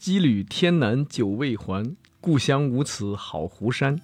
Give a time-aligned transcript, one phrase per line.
[0.00, 4.00] 羁旅天南久未还，故乡无此好湖山。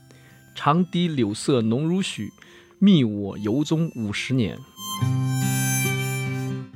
[0.54, 2.30] 长堤柳色浓如许，
[2.78, 4.58] 觅我游踪五十年。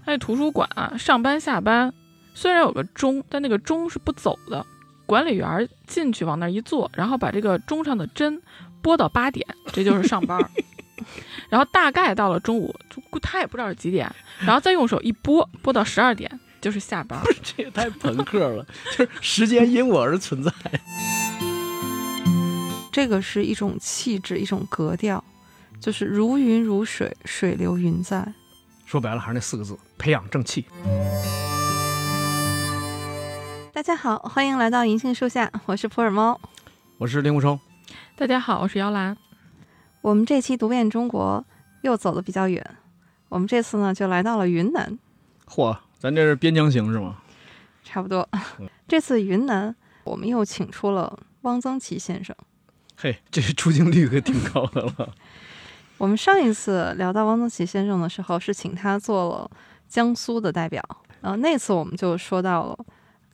[0.06, 1.92] 哎，图书馆啊，上班下班
[2.32, 4.64] 虽然有个钟，但那个钟是不走的。
[5.04, 8.40] 管理员进去往那一坐，然后把这个钟上的针
[8.80, 10.40] 拨到八点，这就是上班。
[11.50, 12.74] 然后大概到了中午，
[13.20, 17.20] 他也不知道是几点，然后再用手一拨，拨到十二点，就是下班。
[17.24, 18.66] 不是，这也太朋克了，
[18.96, 20.52] 就是时间因我而存在。
[22.92, 25.22] 这个是一种气质，一种格调，
[25.80, 28.34] 就是如云如水，水流云在。
[28.84, 30.64] 说白了还是那四个字：培养正气。
[33.72, 36.38] 大家好，欢迎来到银杏树下，我是普洱猫，
[36.98, 37.58] 我是令狐冲。
[38.16, 39.16] 大家好，我是姚兰。
[40.02, 41.44] 我们这期读遍中国
[41.82, 42.76] 又走的比较远，
[43.28, 44.98] 我们这次呢就来到了云南。
[45.46, 47.18] 嚯，咱这是边疆行是吗？
[47.84, 48.26] 差不多。
[48.88, 52.34] 这次云南，我们又请出了汪曾祺先生。
[52.96, 55.14] 嘿，这出镜率可挺高的了。
[55.98, 59.50] 我们上一次聊到汪曾祺先生的时候，是请他做了
[59.90, 60.82] 江苏的代表，
[61.20, 62.78] 然后那次我们就说到了，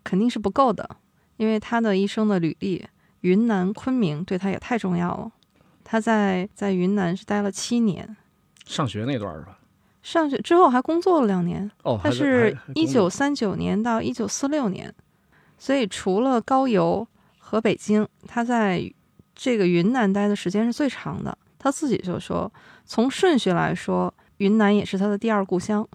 [0.02, 0.96] 肯定是不够的，
[1.36, 2.84] 因为他的一生的履历，
[3.20, 5.30] 云南昆明对他也太重要了。
[5.84, 8.16] 他在在云南是待了七年，
[8.66, 9.56] 上学那段是吧？
[10.06, 11.68] 上学之后还工作了两年。
[11.82, 14.94] 哦，他是一九三九年到一九四六年，
[15.58, 17.06] 所以除了高邮
[17.38, 18.92] 和北京，他在。
[19.38, 22.50] 这个云南待的时间是最长的，他自己就说，
[22.86, 25.86] 从顺序来说，云南也是他的第二故乡。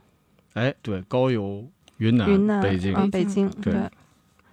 [0.53, 1.67] 哎，对，高邮
[1.97, 3.89] 云南，云南，北京，啊，北京，对。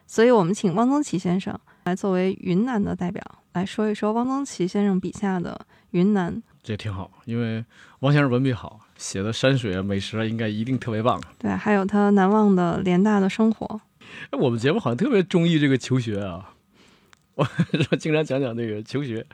[0.07, 6.43] 所以我们请汪曾祺先生来作为云南的代表来说一说汪曾祺先生笔下的云南。
[6.63, 7.63] 这挺好，因为
[8.01, 11.19] 汪先生文笔好，写的山水啊、美食啊，应该一定特别棒。
[11.39, 13.81] 对，还有他难忘的联大的生活。
[14.31, 16.51] 哎，我们节目好像特别中意这个求学啊。
[17.35, 17.45] 我
[17.89, 19.25] 说经常讲讲那个求学，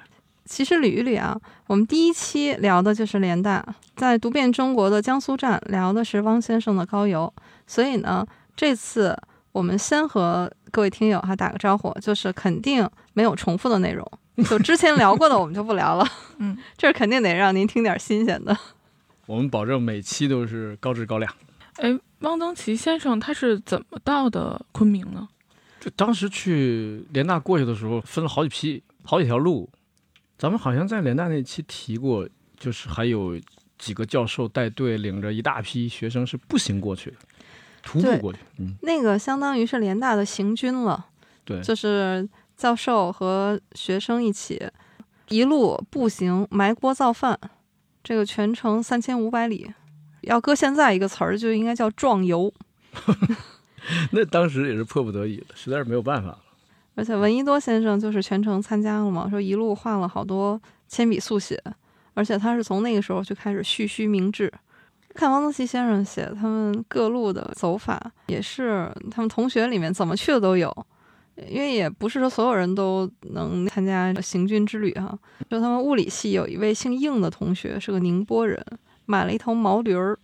[0.44, 3.64] 其实捋一捋啊，我们第一期聊的就是联大，
[3.96, 7.32] 在读遍中国的江苏站聊的是汪先生的高邮，
[7.66, 9.18] 所以呢，这次
[9.52, 14.06] 我们先和各位听友哈打个招呼，就是肯定没有重复的内容，
[14.50, 18.54] 就之前聊过的我们就不聊了，嗯， 这肯定得让您听点新鲜的，
[19.26, 21.32] 我们保证每期都是高质高量。
[21.76, 25.28] 哎，汪曾祺先生他是怎么到的昆明呢？
[25.80, 29.68] 就当时去联大过去的时候，分了好几批、好几条路。
[30.38, 33.38] 咱们好像在联大那期提过，就是还有
[33.78, 37.16] 几个教授带队，领着一大批学生是步行过去的，
[37.82, 38.38] 徒步过去。
[38.58, 41.06] 嗯，那个相当于是联大的行军了。
[41.44, 44.62] 对，就是教授和学生一起
[45.28, 47.38] 一路步行埋锅造饭，
[48.04, 49.68] 这个全程三千五百里，
[50.20, 52.52] 要搁现在一个词儿就应该叫壮游。
[54.12, 56.38] 那当时也是迫不得已的，实在是没有办法了。
[56.94, 61.60] 而且闻一多先生就是全程参加了嘛，说一路画了好多铅笔速写，
[62.12, 64.52] 而且他是从那个时候就开始蓄须明志。
[65.14, 70.86] 看汪曾祺先生写他们各路的走法，也是他们同学里面怎么去的都有，
[71.48, 75.18] 因为也不是说所有人都能参加行军之旅哈。
[75.50, 78.64] 就他们物理系有一位姓应的同学，是个宁波人。
[79.06, 80.18] 买了一头毛驴儿，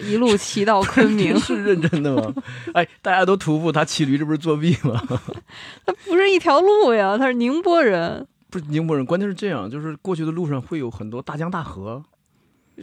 [0.00, 1.38] 一路骑到昆 明。
[1.38, 2.34] 是认真的吗？
[2.74, 5.00] 哎，大家都徒步，他骑驴，这不是作弊吗？
[5.86, 8.26] 他不是一条路呀，他是宁波人。
[8.50, 12.02] 不是宁波人，关键是这样，就是过去的路上会有很多大江大河，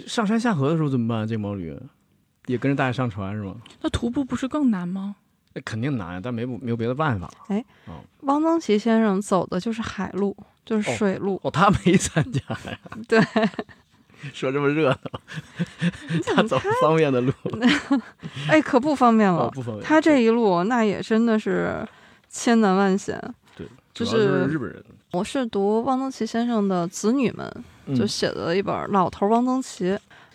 [0.08, 1.28] 上山下河的时候怎么办？
[1.28, 1.78] 这毛驴
[2.46, 3.58] 也跟着大家上船是吗？
[3.82, 5.18] 那徒步不是更难吗？
[5.56, 7.32] 那肯定难，但没没有别的办法。
[7.48, 7.64] 哎，
[8.22, 10.36] 汪曾祺先生走的就是海路，
[10.66, 11.40] 就是水路。
[11.44, 12.80] 哦，他没参加呀？
[13.08, 13.20] 对。
[14.34, 14.98] 说这么热闹，
[16.36, 17.32] 他走方便的路，
[18.50, 19.50] 哎，可不方便了。
[19.52, 19.86] 不方便。
[19.86, 21.88] 他这一路那也真的是
[22.28, 23.22] 千难万险。
[23.56, 24.84] 对，就是日本人。
[25.12, 27.50] 我是读汪曾祺先生的子女们
[27.96, 29.92] 就写的一本《老头汪曾祺》，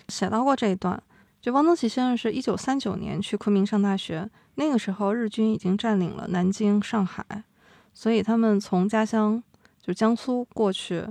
[0.09, 1.03] 写到过这一段。
[1.41, 4.29] 就汪曾祺先生是一九三九年去昆明上大学，
[4.61, 7.25] 那个时候日军已经占领了南京、上海，
[7.95, 9.43] 所以他们从家乡
[9.81, 11.03] 就江苏过去，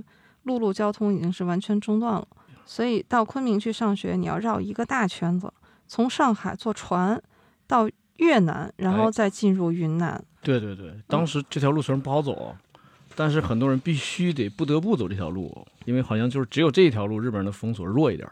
[0.44, 2.28] 陆路交通已经是完全中断了。
[2.64, 5.52] 所以到昆明去上学，你要绕一个大圈子，
[5.88, 7.20] 从上海坐船
[7.66, 10.22] 到越南，然后再进入云南。
[10.40, 12.54] 对对对，当时这条路虽然不好走，
[13.16, 18.30] 但是很多人必须得不得不走这条路，因为好像就是只有这一条路，日本人的封锁弱一点。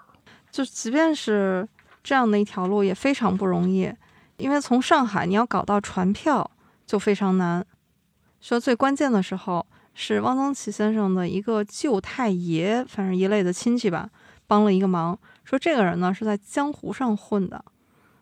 [0.53, 1.69] 就即便是
[2.05, 3.93] 这样的一条路，也非常不容易，
[4.38, 6.50] 因为从上海你要搞到船票
[6.87, 7.64] 就非常难。
[8.40, 14.08] 说最关键的时候，是汪曾祺先生的一个舅太爷，反正一类的亲戚吧。
[14.46, 17.62] 帮了一个忙，说这个人呢是在江湖上混的，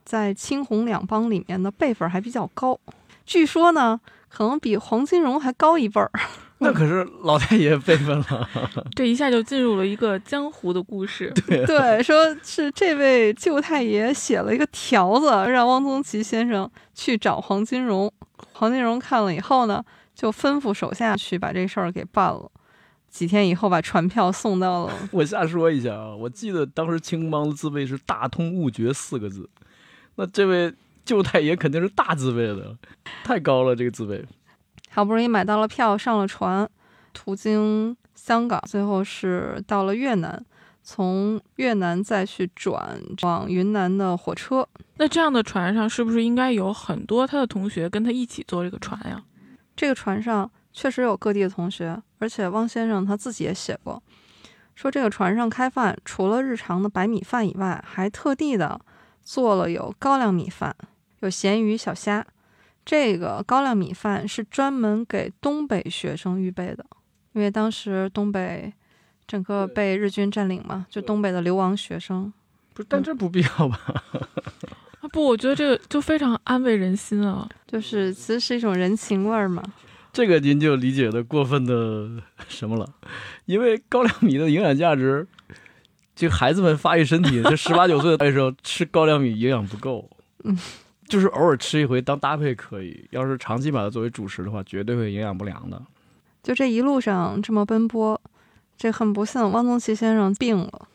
[0.05, 2.81] 在青红两帮里面的辈分还比较高。
[3.25, 6.11] 据说呢，可能比黄金荣还高一辈儿。
[6.61, 8.49] 那可是老太爷辈分了。
[8.97, 11.31] 这一下就进入了一个江湖的故事。
[11.47, 18.11] 对， 说是这位舅太爷写了一个条子，让汪曾祺先生去找黄金荣。
[18.53, 22.51] 黄金荣看了以后呢，就吩咐手下去把这事儿给办了。
[23.11, 24.93] 几天以后，把传票送到了。
[25.11, 29.49] 我瞎说一下啊，我记得当时青帮的字辈是“大通悟绝”四个字，
[30.17, 30.73] 那这位
[31.05, 32.77] 舅太爷肯定是大字辈的，
[33.25, 34.25] 太高了这个字辈。
[34.97, 36.67] 好不容易买到了票，上了船，
[37.13, 40.43] 途经香港，最后是到了越南，
[40.83, 44.67] 从越南再去转往云南的火车。
[44.97, 49.23] 那这样的船上是不是应该有很多他的同学跟他一起坐这个船呀？
[49.77, 54.03] 这个船上确实有各地的同学，而且汪先生他自己也写过，
[54.75, 58.81] 说这个船上开饭，除了日常的白米饭以外，还特地的
[59.23, 60.75] 做了有高粱米饭，
[61.21, 62.27] 有咸鱼小虾。
[62.87, 66.87] 这个高粱米饭是专门给东北学生预备的，
[67.33, 68.73] 因为当时东北
[69.27, 72.33] 整个被日军占领嘛，就东北的流亡学生。
[72.73, 74.05] 不是，但这不必要吧？
[75.03, 77.49] 啊不，我觉得这个就非常安慰人心啊。
[77.67, 79.61] 就是其实是一种人情味儿嘛。
[80.13, 82.09] 这个您就理解的过分的
[82.47, 82.89] 什么了？
[83.47, 85.27] 因为高粱米的营养价值，
[86.15, 90.09] 就孩子们发育身体，就十八九岁的时候吃高粱米营养不够。
[90.45, 90.57] 嗯。
[91.09, 95.81] 就是偶尔吃一回当搭配可以，要是长期把它作为主食的话，绝对会营养不良的。
[96.43, 98.21] 就这一路上这么奔波，
[98.77, 100.89] 这很不幸，汪曾祺先生病了。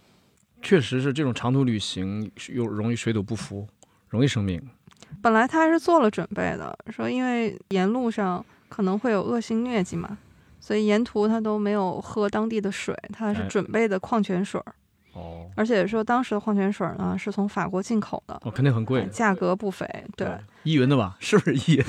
[0.61, 3.67] 确实是这种长途旅行又容易水土不服，
[4.09, 4.61] 容易生病。
[5.21, 10.17] 本来他还是做了准备的，说因为沿路上可能会有恶性疟疾嘛，
[10.59, 14.61] 所以沿途他都没有喝当地的水，他还是准备的矿泉水。
[15.13, 19.85] 哦，而且说当时的矿泉水呢是从法国进口的，哦，肯定很贵，价格不菲。
[20.15, 20.27] 对，
[20.63, 21.17] 依云的吧？
[21.19, 21.83] 是不是依云？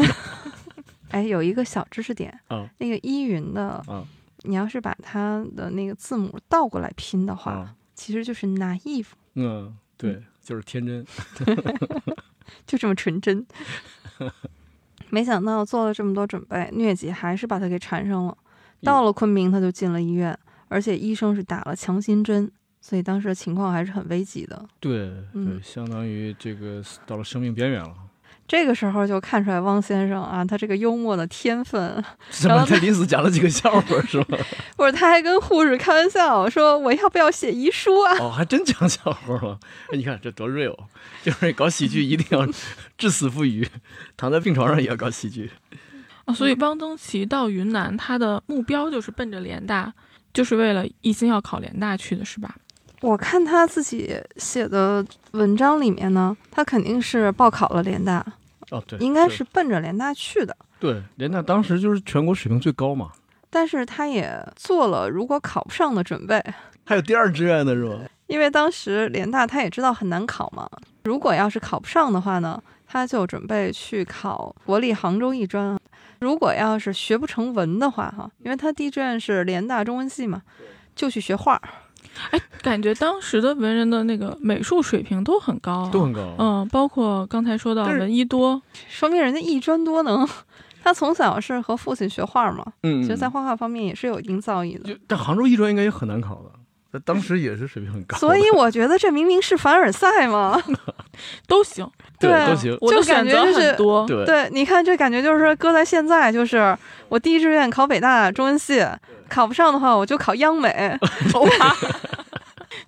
[1.11, 4.05] 哎，有一个小知识点，嗯，那个依云的，嗯，
[4.43, 9.09] 你要是把它的那个字母倒过来拼的话，其实就是 naive。
[9.35, 11.07] 嗯，对，就是天真，
[12.67, 13.47] 就这么纯真。
[15.11, 18.37] 没想到做了这么多准备，疟疾还是把他给缠上了。
[18.83, 20.37] 到了昆明，他就进了医院，
[20.69, 22.51] 而且医生是打了强心针。
[22.85, 27.95] 所以当时的情况还是很危急的，对，对，相当于这个到了生命边缘了。
[28.49, 32.05] 这个时候就看出来汪先生啊，他这个幽默的天分。
[32.29, 32.67] 什么？
[32.69, 34.37] 他临死讲了几个笑话是吗？
[34.77, 39.59] 不是，他还跟护士开玩笑说：“我要不要写遗书啊？”哦，还真讲笑话了。
[39.93, 40.77] 哎，你看这多 real，
[41.23, 42.47] 就是搞喜剧一定要
[42.99, 43.67] 至死不渝，
[44.17, 45.51] 躺在病床上也要搞喜剧。
[46.27, 49.95] 哦，所以汪曾祺到云南，他的目标就是奔着联大，
[50.35, 52.55] 就是为了一心要考联大去的，是吧？
[53.03, 58.25] 我看他自己写的文章里面呢，他肯定是报考了联大，
[58.71, 60.57] 哦对，应该是奔着联大去的。
[60.79, 63.11] 对，联大当时就是全国水平最高嘛。
[63.51, 66.43] 但是他也做了如果考不上的准备，
[66.85, 67.99] 还有第二志愿的是吧？
[68.29, 70.67] 因为当时联大他也知道很难考嘛，
[71.03, 75.77] 如果要是考不上的话呢，他就准备去考国立杭州艺专。
[76.21, 80.41] 如果要是学不成文的话，哈，因为他第一志愿是联大中文系嘛，
[80.95, 81.61] 就去学画。
[82.31, 86.35] 哎，感觉当时的文人的那个美术水平都很高，都很高。
[86.39, 90.29] 嗯，包括刚才说到文一多，说明人家艺专多能。
[90.85, 94.99] 他从小是和父亲学画嘛，嗯，其实在画画方面也是有一定造诣的。
[95.07, 96.51] 但杭州艺专应该也很难考的，
[96.93, 98.19] 在当时也是水平很高。
[98.19, 100.61] 所以我觉得这明明是凡尔赛嘛，
[101.49, 102.79] 都行，对，都行。
[102.81, 106.77] 就感觉就是多，对，你看这感觉就是搁在现在，就是
[107.09, 108.85] 我第一志愿考北大中文系，
[109.29, 110.99] 考不上的话我就考央美。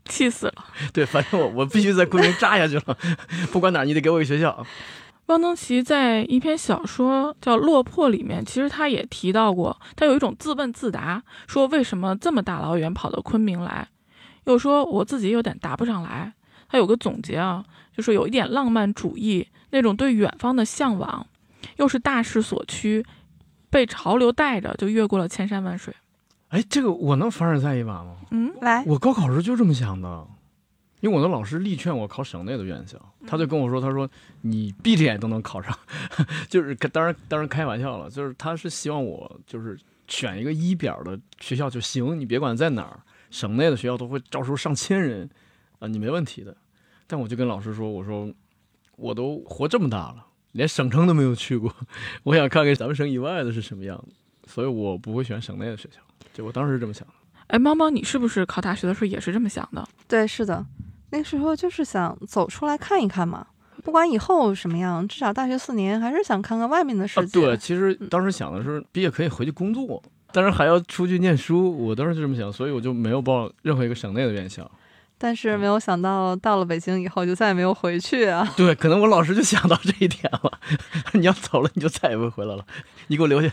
[0.06, 0.54] 气死了！
[0.92, 2.96] 对，反正我我必须在昆明扎下去了，
[3.50, 4.64] 不管哪儿，你得给我一个学校。
[5.26, 13.88] 汪曾祺在一篇小说叫《落魄》里面，其实他也提到过，他有一种自问自答，说为什么这么大老远跑到昆明来，
[14.44, 16.32] 又说我自己有点答不上来。
[16.68, 17.64] 他有个总结啊，
[17.96, 21.24] 就是有一点浪漫主义那种对远方的向往，
[21.76, 23.04] 又是大势所趋，
[23.70, 25.94] 被潮流带着就越过了千山万水。
[26.48, 28.16] 哎，这个我能凡尔赛一把吗？
[28.30, 30.26] 嗯，来，我高考时就这么想的，
[31.00, 34.08] 因为我的老师力劝我考省内的院校，他就跟我说，他说
[34.40, 35.76] 你闭着眼都能考上，
[36.48, 42.98] 就是当然当然开玩笑了，就是他是希望我就是选一个一表的学校就行，你别管在哪儿，
[43.34, 45.28] 省内的学校都会招收上千人，
[45.80, 46.56] 啊，你没问题的。
[47.08, 48.32] 但我就跟老师说，我说
[48.96, 51.74] 我都活这么大了，连省城都没有去过，
[52.22, 54.14] 我想看看咱们省以外的是什么样子，
[54.46, 56.00] 所以我不会选省内的学校。
[56.32, 57.14] 就我当时是这么想的，
[57.48, 59.84] 哎，猫猫，你是不是考大学的时候也是这么想的？
[60.06, 60.64] 对，是的，
[61.10, 63.48] 那时候就是想走出来看一看嘛。
[63.82, 67.40] 不管以后什么样，至少大学四年还是想看看外面的世界。
[67.40, 70.02] 啊、对，其实当时想的是毕业可以回去工作，
[70.34, 74.68] 但是还要出去念书，我当时就这么想，所以我就没有报任何一个省内的院校。
[75.16, 78.52] 但是没有想到，到了北京以后就再也没有回去啊。
[78.56, 80.58] 对，可能我老师就想到这一点了，
[81.14, 82.66] 你要走了，你就再也不会回来了，
[83.06, 83.48] 你给我留下。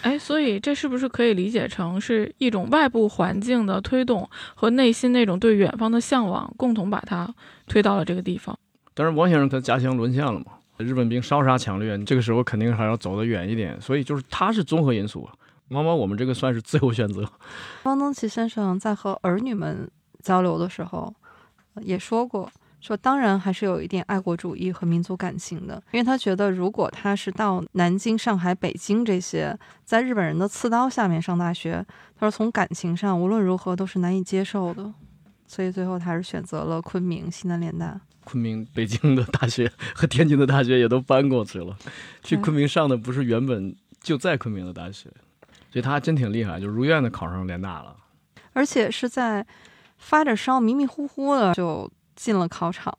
[0.00, 7.32] 哎，所以这是不是可以理解成是一种外部环境的推动和内心那种对远方的向往，共同把他
[7.66, 8.58] 推到了这个地方？
[8.94, 10.46] 但是王先生他家乡沦陷了嘛，
[10.78, 15.28] 日本兵烧杀抢掠，这个时候肯定还要走得远一点，所以就是他是综合因素。
[15.70, 17.24] 往往我们这个算是自由选择。
[17.84, 19.90] 汪曾祺先生在和儿女们。
[20.20, 21.14] 交流的时候，
[21.80, 34.92] 也说过，说当然还是有一点爱国主义和民族感情的，因为他觉得如果他是到南京、上海、北京这些在日本人的刺刀下面上大学，他说从感情上无论如何都是难以接受的，
[35.46, 37.98] 所以最后他是选择了昆明西南联大。
[38.24, 41.78] 昆明、北京的大学 和天津的大学也都搬过去了，
[42.24, 45.08] 去昆明上的不是原本就在昆明的大学，
[45.70, 47.96] 所以他还真挺厉害，就如愿的考上联大了，
[48.52, 49.46] 而且是在。
[50.00, 52.96] 发着烧，迷迷糊糊的就进了考场。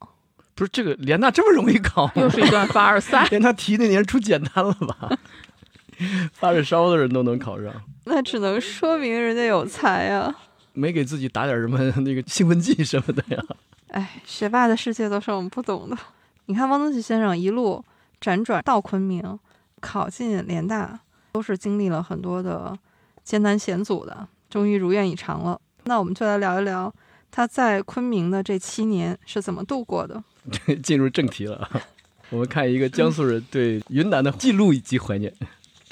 [0.53, 2.11] 不是这个联大这么容易考？
[2.15, 3.25] 又是一段凡尔赛。
[3.31, 5.09] 连他题那年出简单了吧？
[6.33, 7.73] 发着烧的人都能考上，
[8.03, 10.35] 那只能说明人家有才啊。
[10.73, 13.41] 没给自己打点什么那个兴奋剂什么的呀？
[13.91, 15.97] 哎，学霸的世界都是我们不懂的。
[16.47, 17.81] 你看汪曾祺先生一路
[18.19, 19.39] 辗转到昆明，
[19.79, 20.99] 考进联大，
[21.31, 22.77] 都是经历了很多的
[23.23, 25.59] 艰难险阻的，终于如愿以偿了。
[25.85, 26.93] 那我们就来聊一聊
[27.31, 30.23] 他在昆明的这七年是怎么度过的。
[30.81, 31.69] 进入正题了，
[32.31, 35.33] 我们看一个江苏人对云南的记录以及怀念。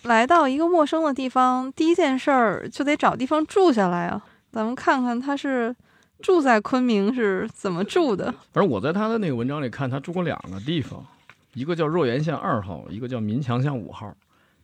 [0.03, 4.24] 来到一个陌生的地方，第一件事儿就得找地方住下来啊。
[4.51, 5.75] 咱们看看他是
[6.22, 8.34] 住在昆明是怎么住的。
[8.53, 11.06] 反正我在他的那个文章里看，他住过两个地方，
[11.53, 14.15] 一个叫若园巷二号，一个叫民强巷五号。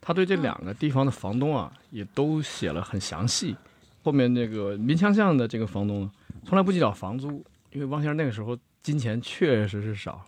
[0.05, 3.55] 他对这两个地方的房东啊，也都写了很详细。
[4.03, 6.11] 后面那个民强巷的这个房东呢，
[6.45, 7.41] 从来不计较房租，
[7.71, 10.25] 因为汪先生那个时候金钱确实是少，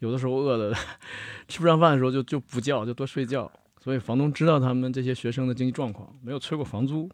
[0.00, 0.76] 有的时候饿的
[1.46, 3.48] 吃不上饭的时候就就不叫就多睡觉，
[3.80, 7.08] 所以房东知道他们这些学生的经济状况，没有催过房租。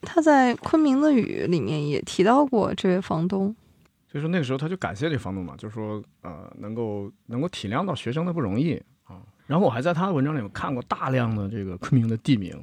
[0.00, 3.52] 他在《昆明的雨》里面也提到过这位房东，
[4.06, 8.84] 所以说那个时候他就感谢这房东嘛，就是说呃能够能够体谅到学生的不容易啊。
[9.46, 12.56] 然后我还在他的文章里面看过大量的这个昆明的地名。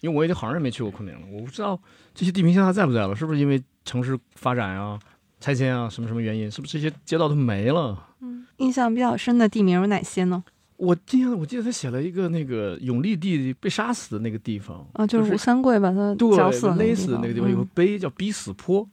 [0.00, 1.80] 因为我已经好长时间没去过昆明了，我不知道
[2.14, 4.98] 这些地名现在在不在了，是不是因为城市发展啊、
[5.40, 7.98] 拆迁啊什么什么原因，是不是这些街道都没了？
[8.20, 10.44] 嗯，印象比较深的地名有哪些呢？
[10.76, 18.86] 我印象我记得他写了一个那个永历帝被杀死的那个地方啊，就是吴三桂把他绞死勒死那个地方有个碑叫逼死坡，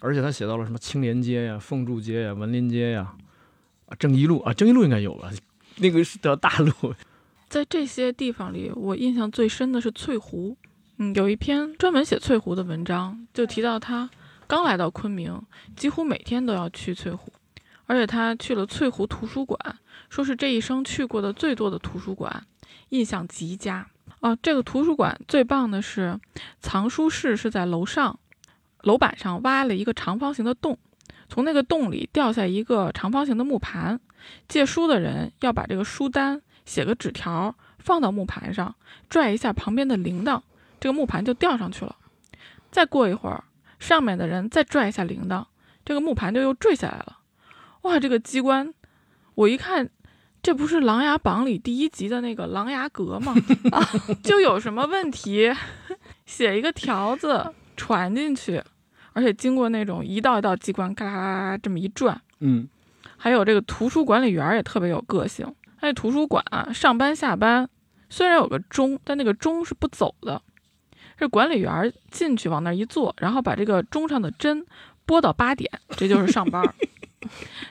[0.00, 3.12] 而且他写到了什么青莲街呀、凤柱街呀、文林街呀、
[3.86, 5.30] 啊正义路啊正义路应该有吧，
[5.80, 6.72] 那个是条大路。
[7.48, 10.56] 在这些地方里，我印象最深的是翠湖。
[10.98, 14.10] 嗯，有一篇专门写翠湖的文章，就提到他
[14.46, 15.40] 刚来到昆明，
[15.76, 17.32] 几乎每天都要去翠湖，
[17.86, 19.58] 而且他去了翠湖图书馆，
[20.10, 22.44] 说是这一生去过的最多的图书馆，
[22.88, 23.86] 印象极佳。
[24.20, 26.18] 哦，这个图书馆最棒的是
[26.60, 28.18] 藏书室是在楼上，
[28.82, 30.76] 楼板上挖了一个长方形的洞，
[31.28, 34.00] 从那个洞里掉下一个长方形的木盘，
[34.48, 36.40] 借书的人要把这个书单。
[36.64, 38.74] 写个纸条放到木盘上，
[39.08, 40.42] 拽一下旁边的铃铛，
[40.78, 41.96] 这个木盘就吊上去了。
[42.70, 43.42] 再过一会儿，
[43.78, 45.46] 上面的人再拽一下铃铛，
[45.82, 47.20] 这个木盘就又坠下来了。
[47.84, 48.74] 哇，这个机关，
[49.34, 49.88] 我一看，
[50.42, 53.34] 这不是《琅琊榜》里第一集的那个琅琊阁吗？
[53.72, 53.88] 啊，
[54.22, 55.50] 就有什么问题，
[56.26, 58.62] 写一个条子传进去，
[59.14, 62.20] 而且经过那种一道一道机关，嘎啦啦啦这么一转。
[62.40, 62.68] 嗯，
[63.28, 65.54] 还有这个图书管理员也特别有个性。
[65.82, 67.68] 在图书馆啊，上班下班，
[68.08, 70.40] 虽然有个钟，但那个钟是不走的。
[71.18, 74.64] 这管理员进去往那一坐，然后把这个钟上的针
[75.04, 76.62] 拨到八点，这就是上班。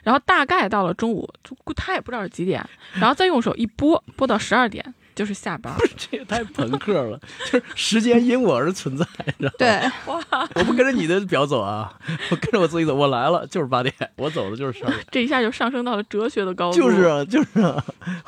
[0.04, 1.28] 然后大概到了中午，
[1.74, 4.94] 他也不知道是几点，然后再用手一拨，拨到十二点。
[5.18, 7.18] 就是下班，这也太朋克了。
[7.50, 9.04] 就是时间因我而存在，
[9.36, 9.52] 知道吗？
[9.58, 9.68] 对，
[10.06, 10.22] 哇，
[10.54, 11.92] 我不跟着你的表走啊，
[12.30, 12.94] 我跟着我自己走。
[12.94, 15.04] 我来了就是八点，我走的就是十二点。
[15.10, 16.78] 这一下就上升到了哲学的高度。
[16.78, 17.84] 就是啊，就是啊，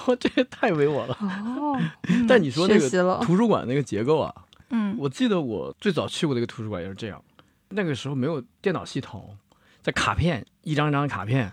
[0.06, 1.16] 我这也太唯我了。
[1.20, 1.80] 哦，
[2.28, 4.34] 但你说那个图书馆那个结构啊，
[4.70, 7.22] 嗯，我记得我最早去过那个图书馆也是这样。
[7.68, 9.36] 那个时候没有电脑系统，
[9.80, 11.52] 在卡片一张一张的卡片。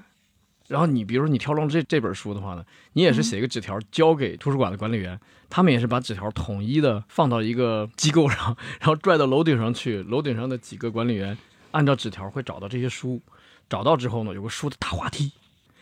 [0.68, 5.20] 然后你比如说你挑中这这本书的话呢，你也是写一个纸条交给图书馆的管理员，
[5.50, 11.38] 他们也是把纸条统一的放到一个机构上， 然后拽到楼顶上去，楼顶上的几个管理员
[11.72, 13.22] 按照纸条会找到这些书，
[13.70, 15.32] 找到之后呢，有个书的大滑梯，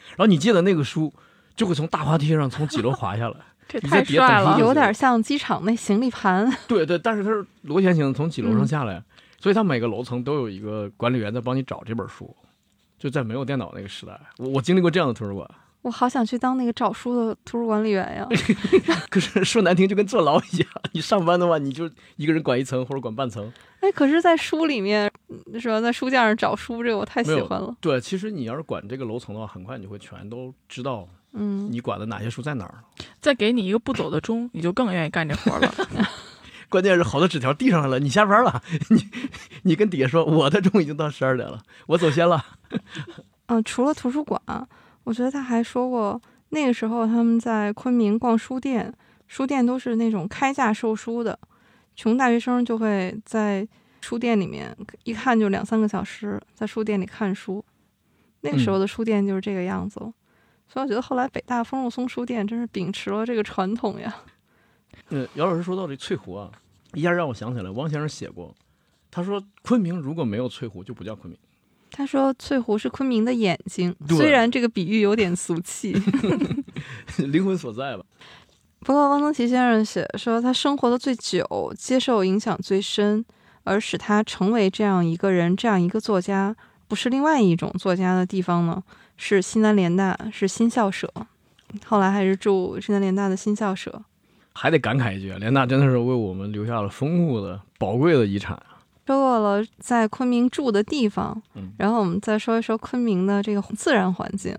[0.10, 1.12] 然后你借的那个书
[1.56, 3.38] 就会从大滑梯上从几楼滑下来。
[3.68, 4.60] 这太帅了！
[4.60, 6.48] 有点像机场那行李盘。
[6.70, 9.02] 对对，但是它是螺旋形，从几楼上嗯下来，
[9.40, 12.36] 所以它每个楼层都有一个管理员在帮你找这本书。
[12.98, 15.50] 就在没有电脑那个时代，我我经历过这样的图书馆。
[15.82, 18.28] 我好想去当那个找书的图书管理员呀！
[19.12, 20.68] 可是说难听，就跟坐牢一样。
[20.94, 23.54] 你上班的话，你就一个人管一层或者管半层。
[23.82, 25.80] 哎，可是，在书里面，嗯是吧？
[25.80, 27.76] 在书架上找书，这个我太喜欢了。
[27.80, 32.84] 对，其实你要是管这个楼层的话，很快你就会全都知道嗯，你管的哪些书在哪儿了。
[33.22, 35.72] 再给你一个不走的钟，你就更愿意干这活了。
[36.70, 39.08] 关键是好多纸条递上来了，你下班了，你
[39.64, 42.44] 你跟底下说我的钟已经到十二点了，我走先了。
[43.48, 44.42] 嗯、除了图书馆，
[45.04, 46.20] 我觉得他还说过，
[46.50, 48.94] 那个时候他们在昆明逛书店，
[49.28, 51.38] 书店都是那种开架售书的，
[51.96, 53.68] 穷大学生就会在
[54.02, 57.64] 书店里面一看就两三个小时，在书店里看书。
[58.42, 60.00] 那个时候的书店就是这个样子，
[60.68, 64.16] 所以我觉得后来北大丰肉松书店真是秉持了这个传统呀。
[65.10, 66.52] 嗯，姚老师说到这翠湖啊，
[66.94, 68.54] 一下让我想起来汪先生写过，
[69.12, 71.38] 他说昆明如果没有翠湖，就不叫昆明。
[71.92, 75.96] 他说翠湖是昆明的眼睛，虽然这个比喻有点俗气。
[77.18, 78.04] 灵魂所在吧。
[78.82, 83.24] 不过汪曾祺先生写说，他生活的最久，接受影响最深，
[83.64, 86.56] 而使他成为这样一个人、这样一个作家，
[86.88, 88.84] 不是另外一种作家的地方呢，
[89.16, 91.12] 是西南联大，是新校舍。
[91.86, 94.04] 后来还是住西南联大的新校舍。
[94.58, 98.60] 还得感慨一句，联大真的是为我们留下了丰富的、宝贵的遗产。
[99.06, 104.58] 说过了在昆明住的地方嗯，然后我们再说一说昆明的这个自然环境。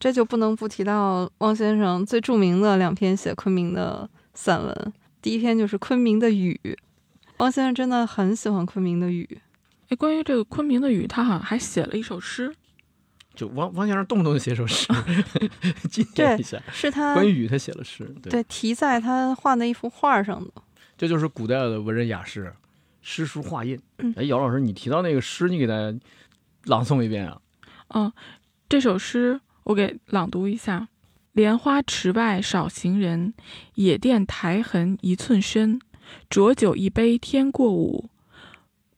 [0.00, 4.92] 这就不能不提到汪先生最著名的两篇写昆明的散文。
[5.20, 6.58] 第一篇就是《昆明的雨》，
[7.36, 9.38] 汪先生真的很喜欢昆明的雨。
[9.90, 12.50] 哎，关于这个昆明的雨，他好像还写了一首诗。
[13.34, 14.86] 就王王先生动不动就写首诗，
[15.90, 16.60] 纪念一下。
[16.72, 20.50] 是他关于雨，他写了诗，对，对题在他画的一幅画上的。
[20.98, 22.52] 这就是古代的文人雅士，
[23.00, 23.80] 诗书画印。
[23.98, 25.98] 嗯哎，姚老师，你提到那个诗，你给大家
[26.64, 27.40] 朗诵一遍啊？
[27.88, 28.12] 嗯，
[28.68, 30.88] 这首诗我给朗读一下：
[31.32, 33.32] 莲花池外少行人，
[33.76, 35.80] 野店苔痕一寸深。
[36.28, 38.10] 浊酒一杯天过午，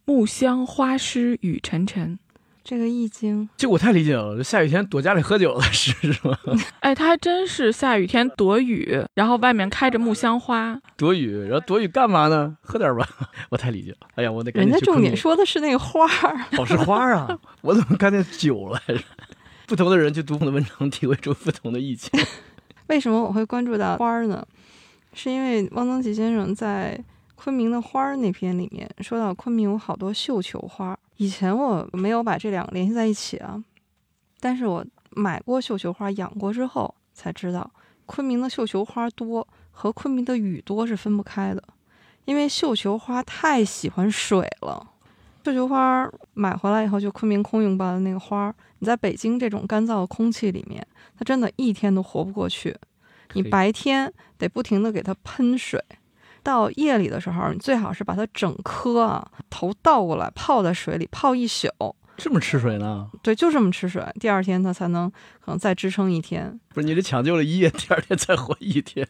[0.06, 2.18] 木香花湿雨沉沉。
[2.64, 6.38] 这个意境，这我太理解了，这下雨天躲家里喝酒的是 是吗？
[6.80, 10.80] 哎，他还真是下雨天躲雨，然后外面开着木香花。
[10.96, 12.56] 躲雨，然后躲雨干嘛呢？
[12.60, 13.08] 喝点吧，
[13.50, 13.96] 我太理解了。
[14.14, 16.40] 哎呀，我得赶人家重点说的是那个花儿。
[16.56, 17.38] 哦，是花啊！
[17.62, 18.80] 我怎么看见酒了？
[19.66, 22.10] 不同的人去读不同的文章，体会出不同的意境。
[22.88, 24.46] 为什么我会关注到花儿呢？
[25.14, 26.96] 是因为汪曾祺先生在
[27.34, 30.96] 《昆明的花儿》那篇里面说到，昆明有好多绣球花。
[31.22, 33.62] 以前我没有把这两个联系在一起啊，
[34.40, 37.70] 但是我买过绣球花，养过之后才知道，
[38.06, 41.62] 昆明的绣球花多和昆明的雨多是分不开的，
[42.24, 44.90] 因为绣球花太喜欢水了。
[45.44, 50.84] 绣球花买回来以后，就昆明空运过来的那个花儿，你在北京这种干燥的空气里面，
[51.16, 52.76] 它真的一天都活不过去。
[53.34, 55.80] 你白天得不停的给它喷水，
[56.42, 61.68] 到夜里的时候，你最好是把它整颗啊头倒过来泡在水里泡一宿，
[62.16, 63.10] 这么吃水呢？
[63.22, 66.60] 对，就这么吃水，第二天它才能可能再支撑一天。
[66.74, 69.06] 不是你这抢救了一夜，第二天再活一天。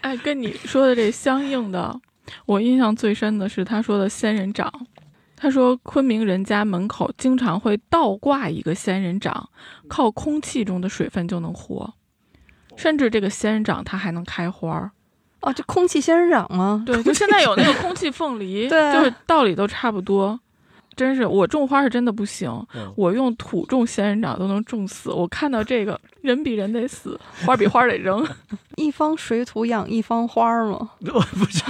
[0.00, 2.00] 哎，跟你说的这相应的，
[2.46, 4.72] 我印象最深的是他说的仙人掌。
[5.36, 9.50] 他说，昆明人家门口经常会倒挂一个仙人掌，
[9.88, 11.94] 靠空气中的水分就能活，
[12.76, 14.92] 甚至这个仙人掌它还能开花儿。
[15.44, 16.82] 哦，这空气仙人掌吗？
[16.86, 20.38] 对，就现在有那个空气凤梨， 对啊就是道理都差不多。
[20.96, 25.10] 真是我种花是真的不行，嗯，我用土种仙人掌都能种死。
[25.10, 28.24] 我看到这个人比人得死，花比花得扔。
[28.76, 30.90] 一方水土养一方花儿嘛。
[31.12, 31.64] 我不是，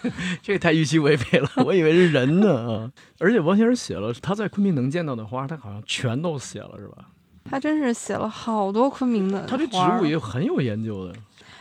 [0.00, 1.50] 这这太预期违背了。
[1.64, 2.90] 我以为是人呢啊！
[3.18, 7.06] 而且王先生写了他在昆明能见到的花，他好像全都写了，是吧？
[7.50, 11.14] 他真是写了好多昆明的他对植物也很有研究的。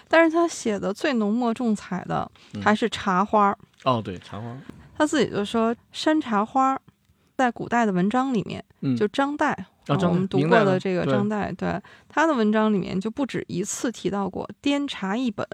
[0.09, 3.57] 但是他写的最浓墨重彩的嗯还是茶花儿。
[3.85, 4.57] 哦，对，茶花，
[4.97, 6.81] 他自己就说，山茶花儿
[7.37, 15.47] 在古代的文章里面，嗯，就张岱，啊，张我们读过的这个张岱，对他的文章里面就不止一次提到过滇茶一本。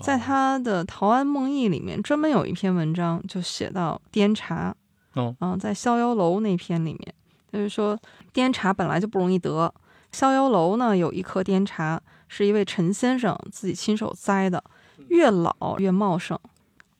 [0.00, 4.74] 在哦他的《陶庵梦忆》里面，专门有一篇文章就写到滇茶。
[5.12, 7.14] 哦，嗯，在逍遥楼那篇里面，
[7.52, 7.98] 就是说
[8.32, 9.72] 滇茶本来就不容易得，
[10.10, 12.00] 逍遥楼呢有一棵滇茶，
[12.32, 14.62] 是一位陈先生自己亲手栽的，
[15.08, 16.38] 越老越茂盛。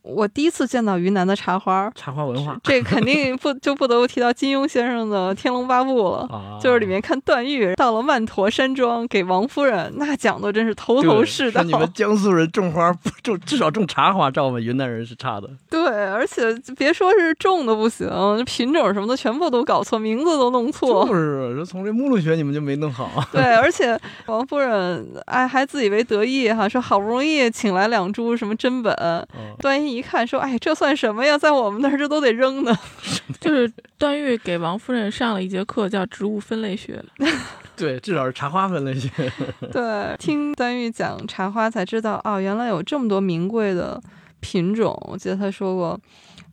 [0.02, 6.26] 我第一次见到云南的茶花，茶花文化这肯定不就不得不提到金庸先生的《天龙八部》了。
[6.30, 11.62] 啊，就是里面看段誉到了曼陀山庄给王夫人，那讲的真是头头是道。
[11.62, 15.48] 说你们江苏人种花不种，至少种茶花，照我们云南人是差的。
[15.68, 18.08] 对，而且别说是种的不行，
[18.46, 21.06] 品种什么的全部都搞错，名字都弄错。
[21.06, 23.10] 就是说从这目录学你们就没弄好。
[23.30, 31.36] 对，而且王夫人哎还自以为得意哈，说好不容易请来两株什么真本，嗯段誉一看说，哎，这算什么呀？
[31.36, 32.76] 在我们那儿这都得扔呢。
[33.40, 37.02] 就是段誉给王夫人上了一节课，叫植物分类学。
[37.76, 39.10] 对，至少是茶花分类学。
[39.72, 44.00] 对，听段誉讲茶花才知道，哦，原来有这么多名贵的
[44.40, 44.96] 品种。
[45.10, 45.98] 我记得他说过，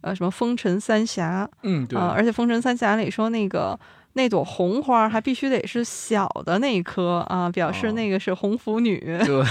[0.02, 3.78] 呃，什么风尘三峡嗯，对，啊、而且风尘三峡里说那个。
[4.18, 9.00] 那朵红花还必须得是小的那一颗啊，表示哦那个是红拂女。
[9.24, 9.44] 对，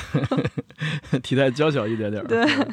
[1.22, 2.22] 体态娇小一点点。
[2.26, 2.66] 对嗯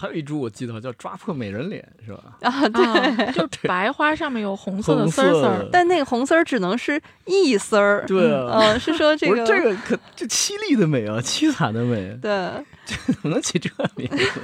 [0.00, 2.36] 还有一株我记得叫抓破美人脸，是吧？
[2.42, 5.68] 啊，对，啊， 就白花上面有红色的丝儿丝儿。
[5.72, 8.04] 但那个红丝儿只能是一丝儿。
[8.06, 12.30] 对啊，嗯，是说这个这个可这凄厉的美啊，凄惨的美，对，
[12.86, 14.40] 这怎么能起这名字？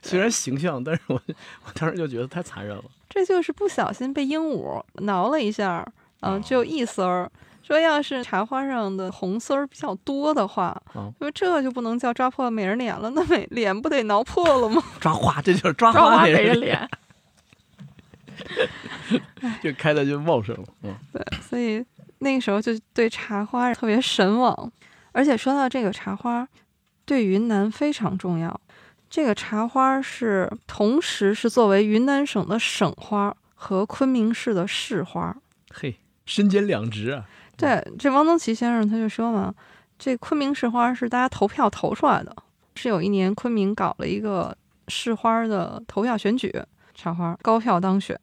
[0.00, 1.20] 虽然形象，但是我
[1.66, 2.84] 我当时就觉得太残忍了。
[3.10, 5.86] 这就是不小心被鹦鹉挠了一下，
[6.20, 7.30] 嗯、哦只有一丝儿。
[7.62, 14.82] 说要是茶花上的红丝儿比较多的话，哦说这就不能叫抓破美人脸了，那美脸不得挠破了吗？
[14.98, 16.88] 抓花，这就是抓抓花美人，美人脸，
[19.62, 20.64] 这开的就茂盛了。
[20.82, 21.84] 嗯，对所以
[22.20, 24.72] 那个时候就对茶花特别神往。
[25.12, 26.48] 而且说到这个茶花，
[27.04, 28.58] 对云南非常重要。
[29.10, 35.36] 这个茶花是同时是作为云南省的省花和昆明市的市花。
[35.70, 35.98] 嘿，
[36.28, 37.24] 身兼两职啊。
[37.56, 39.52] 对，这汪曾祺先生他就说嘛，
[39.98, 42.36] 这昆明市花是大家投票投出来的，
[42.76, 46.54] 是有一年昆明搞了一个市花的投票选举，
[46.94, 48.16] 茶花高票当选。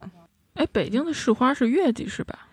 [0.54, 2.48] 哎，北京的市花是月季是吧？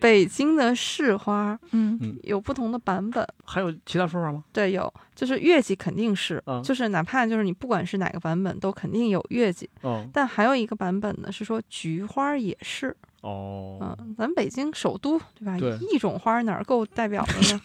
[0.00, 4.42] 北京的市花嗯，有不同的版本，还有其他说法吗？
[4.52, 9.68] 对，有就是月季肯定是，啊就是哪怕就是你不管是哪个版本，都肯定有月季。
[9.82, 15.56] 哦但还有一个版本呢，是说菊花也是，哦，嗯，咱北京首都对吧？
[15.58, 17.60] 对一种花哪儿够代表的呢？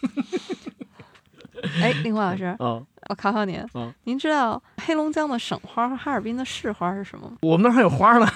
[1.81, 7.37] 哎，令狐老师，嗯，我考考您，嗯您知道黑龙江的省花和哈尔滨的市花是什么吗？
[7.41, 8.27] 我们那儿还有花呢，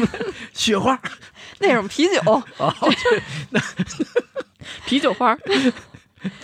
[0.52, 0.98] 雪花。
[1.60, 2.42] 那种啤酒，哦，
[4.84, 5.34] 啤酒花，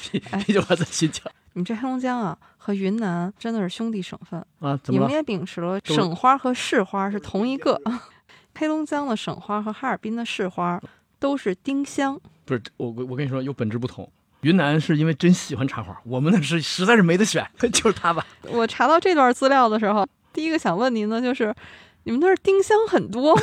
[0.01, 4.79] 啤啤酒花在新疆你们这黑龙江啊和云南真的是兄弟省份，啊？
[4.83, 4.99] 怎么？
[4.99, 7.81] 你们也秉持了省花和市花是同一个。
[8.61, 10.79] 黑龙江的省花和哈尔滨的市花
[11.19, 14.07] 都是丁香，不是我我我跟你说有本质不同。
[14.43, 17.43] 云南是因为真喜欢茶花，我们那是实在是没得选，
[17.73, 18.23] 就是它吧。
[18.43, 21.55] 我查到这段资料的时候，第一个想问您的就是，
[22.03, 23.43] 你们那儿丁香很多吗？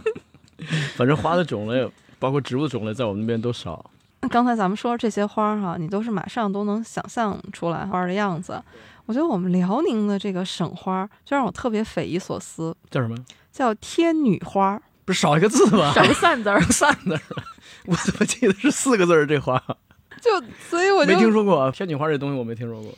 [0.96, 1.86] 反正花的种类，
[2.18, 3.90] 包括植物的种类，在我们那边都少。
[4.30, 8.62] 刚才咱们说这些花儿哈，你都是马上都能想象出来花儿的样子。
[9.04, 13.14] 我觉得我们辽宁的这个省花，就让我特别匪夷所思，叫什么？
[13.56, 14.78] 叫天女花。
[15.06, 15.90] 不是少一个字吗？
[15.94, 16.60] 少个散字儿。
[16.70, 17.20] 散字儿。
[17.86, 19.24] 我怎么记得是四个字儿？
[19.26, 19.56] 这花
[20.20, 20.30] 就
[20.68, 21.70] 所以我就没听说过啊。
[21.70, 22.92] 天女花这东西我没听说过。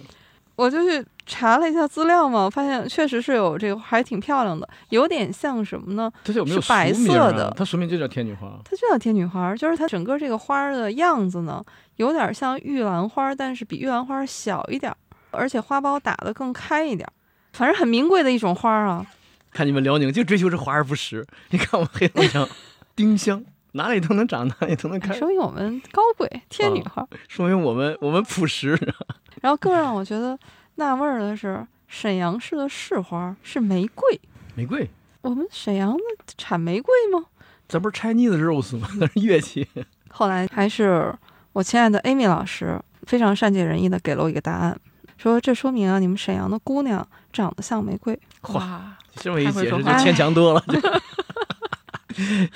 [0.57, 6.11] 我就去查了一下资料嘛，发现确实是有这个，还挺漂亮的，有点像什么呢？
[6.25, 8.59] 它有没有是白色的它俗名就叫天女花。
[8.65, 11.65] 它就叫天女花，就是它整个这个花儿的样子呢，
[11.97, 14.97] 有点像玉兰花，但是比玉兰花小一点儿，
[15.31, 17.13] 而且花苞打得更开一点儿，
[17.53, 19.07] 反正很名贵的一种花儿啊。
[19.53, 21.27] 看你们辽宁就追求这华而不实。
[21.51, 22.49] 你看我们黑龙江
[22.95, 27.07] 丁香，哪里都能长，哪里都能开，说明我们高贵，天女花。
[27.29, 28.79] 说明我们我们朴实。
[29.41, 30.39] 然后更让我觉得
[30.77, 34.21] 纳闷儿的是，沈阳市的市花是玫瑰。
[34.55, 34.89] 玫瑰，
[35.21, 36.03] 我们沈阳的
[36.37, 37.27] 产玫瑰吗？
[37.69, 38.89] 这不是 Chinese rose 吗？
[38.97, 39.69] 那是乐器。
[40.11, 41.15] 后来还是
[41.53, 44.81] 我亲爱的 Amy 老师非常善解人意的给了我一个答案，
[45.19, 48.19] 说这说明啊，你们沈阳的姑娘长得像玫瑰。
[48.55, 50.65] 哇，这么一解释就牵强多了。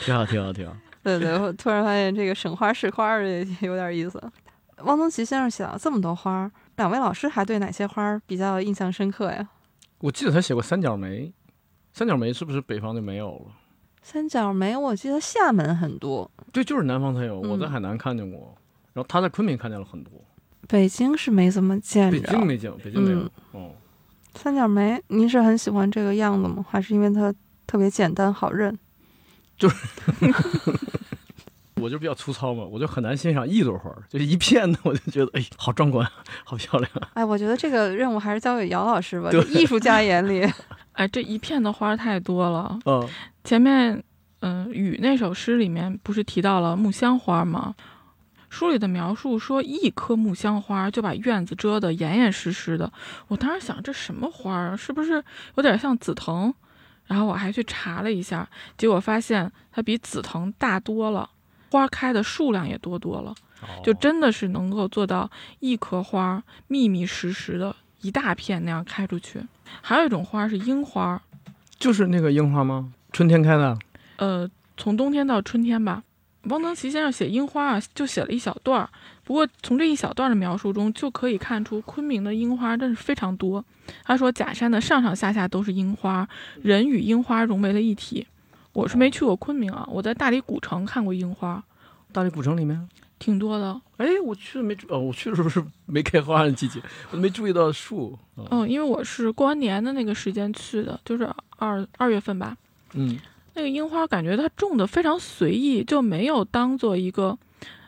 [0.04, 0.74] 挺好，挺好，挺好。
[1.02, 4.22] 对对，我突然发现这个省花市花儿也有点意思。
[4.78, 9.48] 汪曾祺先生写了这么多花儿，两位老师还对哪些花儿比较印象深刻呀？
[9.98, 11.32] 我记得他写过三角梅，
[11.92, 13.52] 三角梅是不是北方就没有了？
[14.02, 18.56] 三角梅，我记得厦门很多，对，就是南方才有，我在嗯海南看见过，
[18.92, 20.12] 然后他在昆明看见了很多，
[20.68, 22.20] 北京是没怎么见北。
[22.20, 23.30] 京没见过，北京没有嗯。
[23.52, 23.70] 哦，
[24.34, 26.64] 三角梅，您是很喜欢这个样子吗？
[26.68, 27.32] 还是因为它
[27.66, 28.76] 特别简单好认？
[29.58, 29.76] 就是
[31.76, 36.08] 我就比较粗糙嘛，我就很难欣赏一朵花儿，就是一片的，我就觉得哎，好壮观，
[36.44, 36.90] 好漂亮。
[37.14, 39.30] 哎，我觉得这个任务还是交给姚老师吧。
[39.30, 40.48] 对就艺术家眼里，
[40.92, 42.78] 哎，这一片的花太多了。
[42.86, 43.08] 嗯，
[43.42, 44.02] 前面，
[44.40, 47.74] 嗯，雨那首诗里面不是提到了木香花吗？
[48.52, 52.92] 书里的描述说，一棵木香花就把院子遮得严严实实的。
[53.28, 54.76] 我当时想，这什么花儿？
[54.76, 56.52] 是不是有点像紫藤？
[57.06, 61.30] 然后我还去查了一下，结果发现它比紫藤大多了，
[61.70, 63.34] 花开的数量也多多了，
[63.82, 69.40] 就真的是能够做到一棵花密密实实的一大片那样开出去。
[69.80, 71.18] 还有一种花是樱花，
[71.78, 72.92] 就是那个樱花吗？
[73.12, 73.78] 春天开的？
[74.18, 76.02] 呃，从冬天到春天吧。
[76.44, 78.88] 汪曾祺先生写樱花啊，就写了一小段儿。
[79.24, 83.64] 不过从这一小段的描述中，就可以看出昆明的樱花真是非常多。
[84.02, 86.28] 他说假山的上上下下都是樱花，
[86.60, 88.26] 人与樱花融为了一体。
[88.72, 91.62] 我是没去过昆明啊，我在大理古城看过樱花。
[92.10, 93.80] 大理古城里面挺多的。
[93.98, 98.18] 哎，我去没哦，我去的时候是没开花的季节，我都没注意到树。
[98.50, 102.56] 嗯，因为我是过完年的那个时间去的，就是二二月份吧。
[102.94, 103.16] 嗯。
[103.54, 107.38] 那个樱花感觉它种的非常随意，就没有当做一个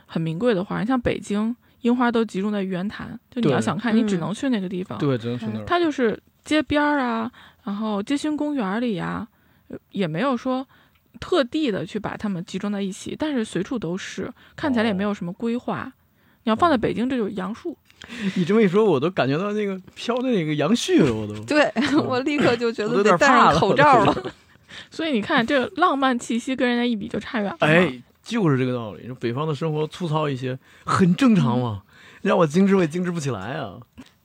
[0.07, 0.81] 很名贵的花。
[0.81, 4.99] 你像北京樱花都集中在玉渊潭，就你要想看，你只能去那个地方。
[4.99, 5.65] 对，只能去那儿。
[5.67, 7.31] 它就是街边儿啊，
[7.65, 9.27] 然后街心公园里呀，
[9.91, 10.67] 也没有说
[11.21, 15.93] 特地的去把它们集中在一起，但是随处都是，看起来也没有什么规划。
[16.43, 17.77] 你要放在北京，这就是杨树。
[18.37, 21.43] 你这么一说，我都感觉到那个飘的那个杨絮了，我都。
[21.45, 21.73] 对
[22.07, 24.15] 我立刻就觉得得戴上口罩了。
[24.91, 27.57] 所以你看，这浪漫气息跟人家一比就差远了。
[27.61, 29.11] 哎，就是这个道理。
[29.21, 31.83] 北方的生活粗糙一些，很正常嘛。
[32.23, 33.79] 让我精致，我也精致不起来啊。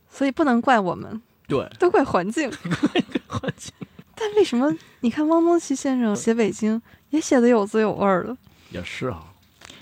[0.10, 2.49] 所以不能怪我们，对，都怪环境。
[2.62, 3.73] 怪环境。
[4.15, 8.36] 但为什么你看汪曾祺先生写北京也写的有滋有味的？
[8.71, 9.23] 也是啊，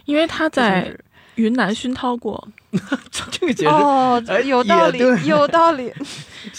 [0.05, 0.95] 因为他在
[1.37, 2.47] 云南熏陶过。
[3.31, 5.91] 这个解释哦，有道理，有道理。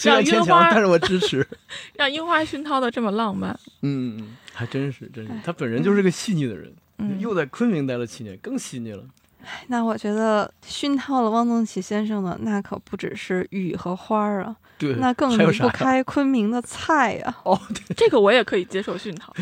[0.03, 1.47] 让樱花，但是我支持。
[1.95, 5.31] 让樱花熏陶的这么浪漫，嗯，还真是，真是。
[5.43, 9.03] 他本人就是个细腻的人，嗯又在昆明待了七年，更细腻了。
[9.67, 17.35] 那我觉得熏陶了汪曾祺先生的，那可不只是雨和花儿啊，对，那更离不开昆明的菜呀。
[17.43, 19.33] 哦，对 这个我也可以接受熏陶。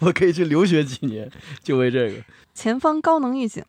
[0.00, 1.30] 我可以去留学几年，
[1.62, 2.16] 就为这个。
[2.54, 3.64] 前方高能预警。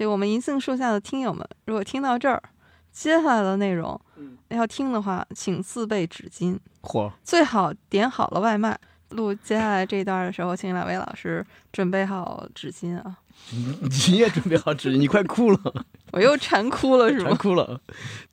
[0.00, 2.42] 这我们银杏树下的听友们，如果听到这儿，
[2.90, 4.00] 接下来的内容
[4.48, 8.80] 要听的话，请自备纸巾，嚯，最好点好了外卖。
[9.10, 13.18] 录接下来这一段的时候，请两位老师准备好纸巾啊！
[13.52, 14.96] 你也准备好纸巾？
[14.96, 15.84] 你快哭了！
[16.12, 17.24] 我又馋哭了是吗？
[17.28, 17.78] 馋哭了，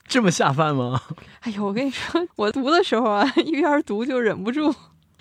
[0.08, 1.02] 这么下饭吗？
[1.42, 4.74] 哎呦，我跟你说，我读的时候啊，一边读就忍不住。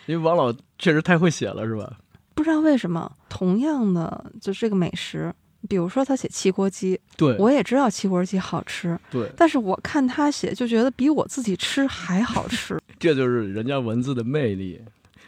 [0.07, 1.99] 因为王老确实太会写了，是吧？
[2.37, 5.35] 不知道为什么，同样的就是这个美食。
[5.67, 14.81] 比如说他写汽锅鸡，对我也知道汽锅鸡好吃，对，但是我看他写就觉得比我自己吃还好吃， 这就是人家文字的魅力，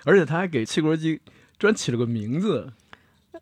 [0.04, 1.20] 而且他还给汽锅鸡
[1.58, 2.72] 专起了个名字，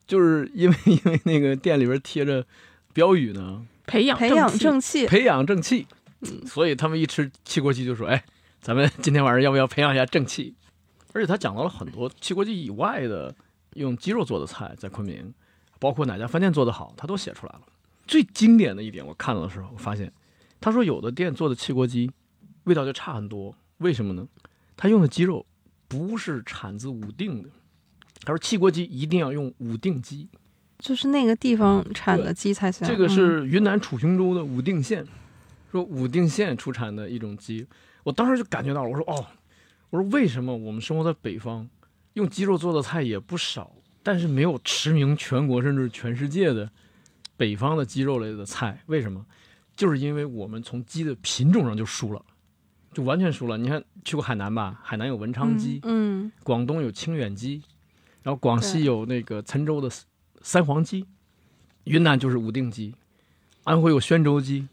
[0.06, 2.44] 就是因为 因为那个店里边贴着
[2.92, 5.86] 标语呢，培养培养正气，培养正气，
[6.20, 8.24] 嗯，所以他们一吃汽锅鸡就说，哎，
[8.60, 10.54] 咱们今天晚上要不要培养一下正气？
[11.12, 13.34] 而且他讲到了很多汽锅鸡以外的
[13.74, 15.32] 用鸡肉做的菜，在昆明。
[15.78, 17.60] 包括哪家饭店做得好，他都写出来了。
[18.06, 20.12] 最经典的一点，我看了的时候，我发现，
[20.60, 22.10] 他说有的店做的汽锅鸡，
[22.64, 23.54] 味道就差很多。
[23.78, 24.26] 为什么呢？
[24.76, 25.44] 他用的鸡肉
[25.88, 27.48] 不是产自武定的。
[28.22, 30.28] 他说汽锅鸡一定要用武定鸡，
[30.78, 32.86] 就是那个地方产的鸡才行。
[32.86, 35.06] 这个是云南楚雄州的武定县，
[35.70, 37.66] 说武定县出产的一种鸡。
[38.02, 39.26] 我当时就感觉到了，我说哦，
[39.90, 41.68] 我说为什么我们生活在北方，
[42.14, 43.72] 用鸡肉做的菜也不少。
[44.06, 46.70] 但是没有驰名全国甚至全世界的
[47.36, 49.26] 北方的鸡肉类的菜，为什么？
[49.74, 52.24] 就是因为我们从鸡的品种上就输了，
[52.92, 53.58] 就完全输了。
[53.58, 54.80] 你看去过海南吧？
[54.84, 57.60] 海南有文昌鸡，嗯，广东有清远鸡，
[58.22, 59.90] 然后广西有那个郴州的
[60.40, 61.04] 三黄鸡，
[61.82, 62.94] 云南就是武定鸡，
[63.64, 64.68] 安徽有宣州鸡，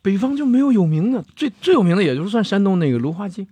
[0.00, 3.46] 北方就没有有名的，最最有名的也就算山东那个芦花鸡，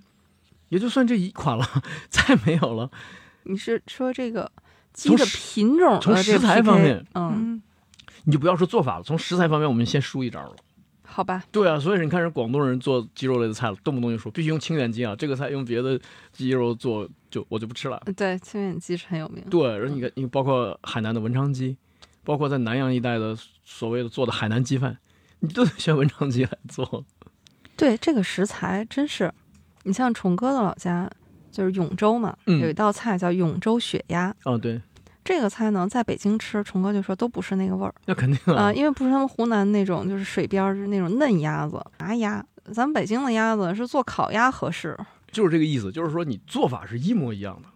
[0.70, 1.66] 也就算这一款了，
[2.08, 2.90] 再没有了。
[3.42, 4.50] 你是说这个？
[4.92, 7.60] 鸡的品种，从食材方面，嗯，
[8.24, 10.56] 你就不要说做法了，从食材方面，我们先输一招了，
[11.02, 11.42] 好吧？
[11.50, 15.98] 对啊，所以你看人广东人做鸡肉类的菜了，动不动就说必须用清远鸡啊，这个菜用别的
[16.32, 18.02] 鸡肉做就我就不吃了。
[18.16, 19.42] 对，清远鸡是很有名。
[19.48, 21.76] 对，然后你看，你包括海南的文昌鸡，
[22.24, 24.98] 包括在南阳一带的所谓的做的海南鸡饭，
[25.40, 27.04] 你都得选文昌鸡来做。
[27.76, 29.32] 对，这个食材真是，
[29.84, 31.10] 你像崇哥的老家。
[31.50, 34.34] 就是永州嘛，有一道菜叫永州血鸭。
[34.44, 34.80] 哦，对，
[35.24, 37.94] 这个菜呢，在北京吃，崇哥就说都不是那个味儿。
[38.06, 42.44] 那肯定啊，因为不是他们湖南那种，就是水边儿那种嫩鸭子，麻鸭。
[42.72, 44.96] 咱们北京的鸭子是做烤鸭合适。
[45.32, 47.68] 就是这个意思，就是说你做法是一模一样的，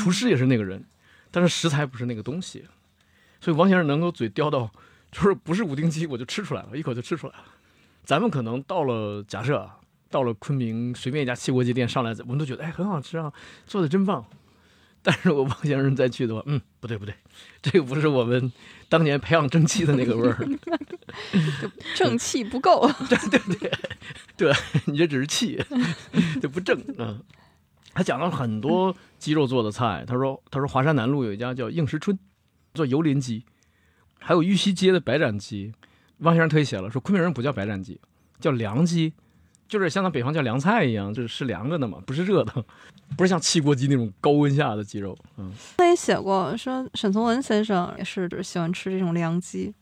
[0.00, 0.84] 厨师也是那个人，
[1.30, 2.64] 但是食材不是那个东西。
[3.40, 4.70] 所以王先生能够嘴叼到，
[5.12, 7.44] 就是不是五丁鸡我就吃出来了，一口就吃出来了。
[8.04, 9.78] 咱们可能到了假设啊，
[10.14, 13.32] 到了昆明随便一家汽锅鸡店上来，我们都觉得哎很好吃啊，
[13.66, 14.24] 做的真棒。
[15.02, 17.12] 但是我王先生再去的话，嗯，不对不对，
[17.60, 18.52] 这个不是我们
[18.88, 20.48] 当年培养正气的那个味儿，
[21.96, 22.88] 正气不够。
[23.08, 23.70] 对对对，
[24.36, 24.52] 对
[24.84, 25.60] 你这只是气，
[26.40, 27.18] 就不正啊。
[27.92, 32.16] 他讲了很多鸡肉做的菜，他说他说华山南路有一家叫应时春，
[32.74, 33.44] 做油淋鸡，
[34.20, 35.72] 还有玉溪街的白斩鸡。
[36.18, 38.00] 汪先生特意写了说，昆明人不叫白斩鸡，
[38.38, 39.12] 叫凉鸡。
[39.66, 42.64] 就是像咱北方叫凉菜一样，就是是凉着的嘛，不是热的，
[43.16, 45.16] 不是像汽锅鸡那种高温下的鸡肉。
[45.36, 49.74] 嗯，他也写过说，沈从文先生也是喜欢吃这种凉鸡。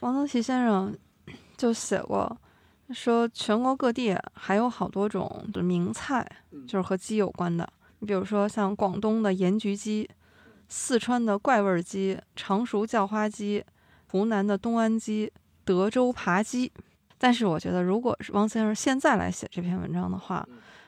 [0.00, 0.94] 王曾祺先生
[1.56, 2.36] 就写过
[2.92, 6.28] 说，全国各地还有好多种的名菜，
[6.66, 7.66] 就是和鸡有关的。
[8.00, 10.10] 你比如说像广东的盐焗鸡，
[10.68, 13.64] 四川的怪味鸡，常熟叫花鸡，
[14.08, 15.32] 湖南的东安鸡，
[15.64, 16.72] 德州扒鸡。
[17.22, 20.44] 但是我觉得，如果是汪先生现在来写这篇文章的话，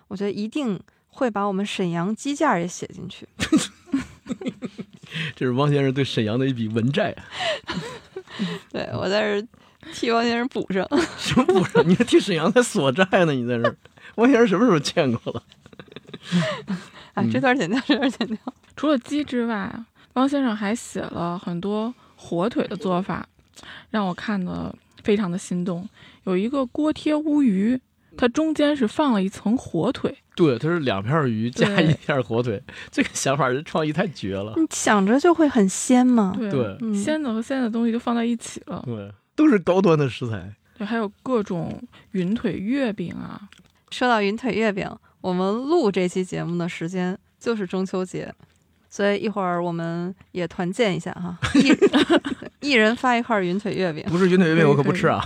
[0.09, 0.77] 我觉得一定
[1.11, 3.25] 会把我们沈阳鸡架也写进去。
[5.37, 7.15] 这是汪先生对沈阳的一笔文债。
[8.73, 9.47] 对我在这
[9.93, 10.85] 替汪先生补上。
[11.17, 11.89] 什么补上？
[11.89, 13.33] 你还替沈阳在索债呢？
[13.33, 13.77] 你在这儿，
[14.17, 15.43] 汪先生什么时候见过了？
[17.15, 18.37] 哎， 这段剪掉，这段剪掉。
[18.75, 19.73] 除了鸡之外，
[20.15, 23.25] 汪先生还写了很多火腿的做法，
[23.91, 25.89] 让我看的非常的心动。
[26.25, 27.81] 有一个锅贴乌鱼，
[28.17, 30.17] 它中间是放了一层火腿。
[30.35, 32.61] 对，它是两片鱼加一片火腿。
[32.91, 34.55] 这个想法，这创意太绝了。
[34.57, 36.35] 你想着就会很鲜嘛。
[36.37, 38.83] 对，鲜的和鲜的东西就放在一起了。
[38.85, 40.53] 对，都是高端的食材。
[40.77, 43.49] 对，还有各种云腿月饼啊。
[43.91, 44.91] 说到云腿月饼，
[45.21, 48.35] 我们录这期节目的时间就是中秋节。
[48.95, 51.75] 所以一会儿我们也团建一下哈， 一
[52.71, 54.05] 一人发一块云腿月饼。
[54.09, 55.21] 不是云腿月饼，我可不吃啊！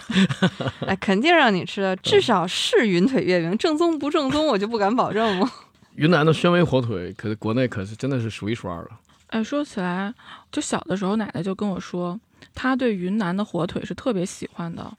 [0.87, 5.46] 哎，肯定让你吃的，至少是云腿月饼，正宗不正宗我就不敢保证了。
[5.96, 8.88] 云南的宣威火腿，可是国内可是真的是数一数二了。
[9.26, 10.14] 哎，说起来，
[10.50, 12.18] 就小的时候，奶奶就跟我说，
[12.54, 14.90] 她对云南的火腿是特别喜欢的。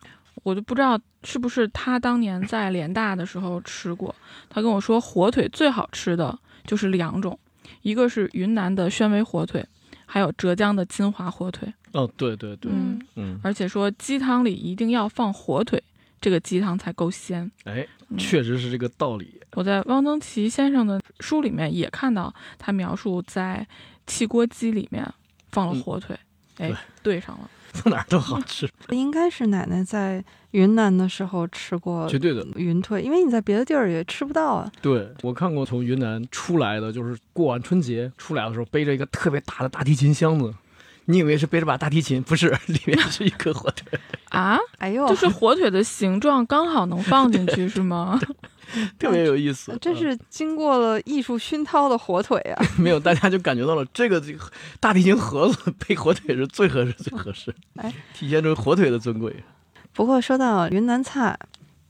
[0.44, 4.14] 我就不知道是不是她当年在联大的时候吃过。
[4.48, 7.38] 她跟我说，火腿最好吃的就是两种。
[7.82, 9.66] 一个是云南的宣威火腿，
[10.06, 11.72] 还有浙江的金华火腿。
[11.94, 15.82] 哦，对对对，嗯嗯，而且说鸡汤里一定要放火腿，
[16.22, 17.50] 这个鸡汤才够鲜。
[17.64, 17.88] 哎，
[18.18, 19.42] 确实是这个道理。
[19.54, 23.66] 我在汪曾祺先生的书里面也看到他描述，在
[24.06, 25.04] 汽锅鸡里面
[25.52, 26.16] 放了火腿，
[26.58, 27.50] 哎，对上了。
[27.72, 34.72] 在哪儿都好吃， 应该是奶奶在云南的时候吃过，绝对的云腿，因为你在别的地儿也吃不到啊。
[34.82, 40.54] 对我看过从云南出来的，就是过完春节出来的时候，背着一个特别大的大提琴箱子，
[41.10, 44.60] 你以为是背着把大提琴，不是， 里面是一颗火腿 啊！
[44.78, 48.20] 哎呦，就 是火腿的形状刚好能放进去，是吗？
[49.00, 52.64] 特别有意思，这是经过了艺术熏陶的火腿啊！
[52.78, 54.40] 没有，大家就感觉到了这个这个
[54.80, 59.36] 大提琴盒子配火腿是最合适、最合适，哎，体现出火腿的尊贵。
[59.94, 61.36] 不过说到云南菜，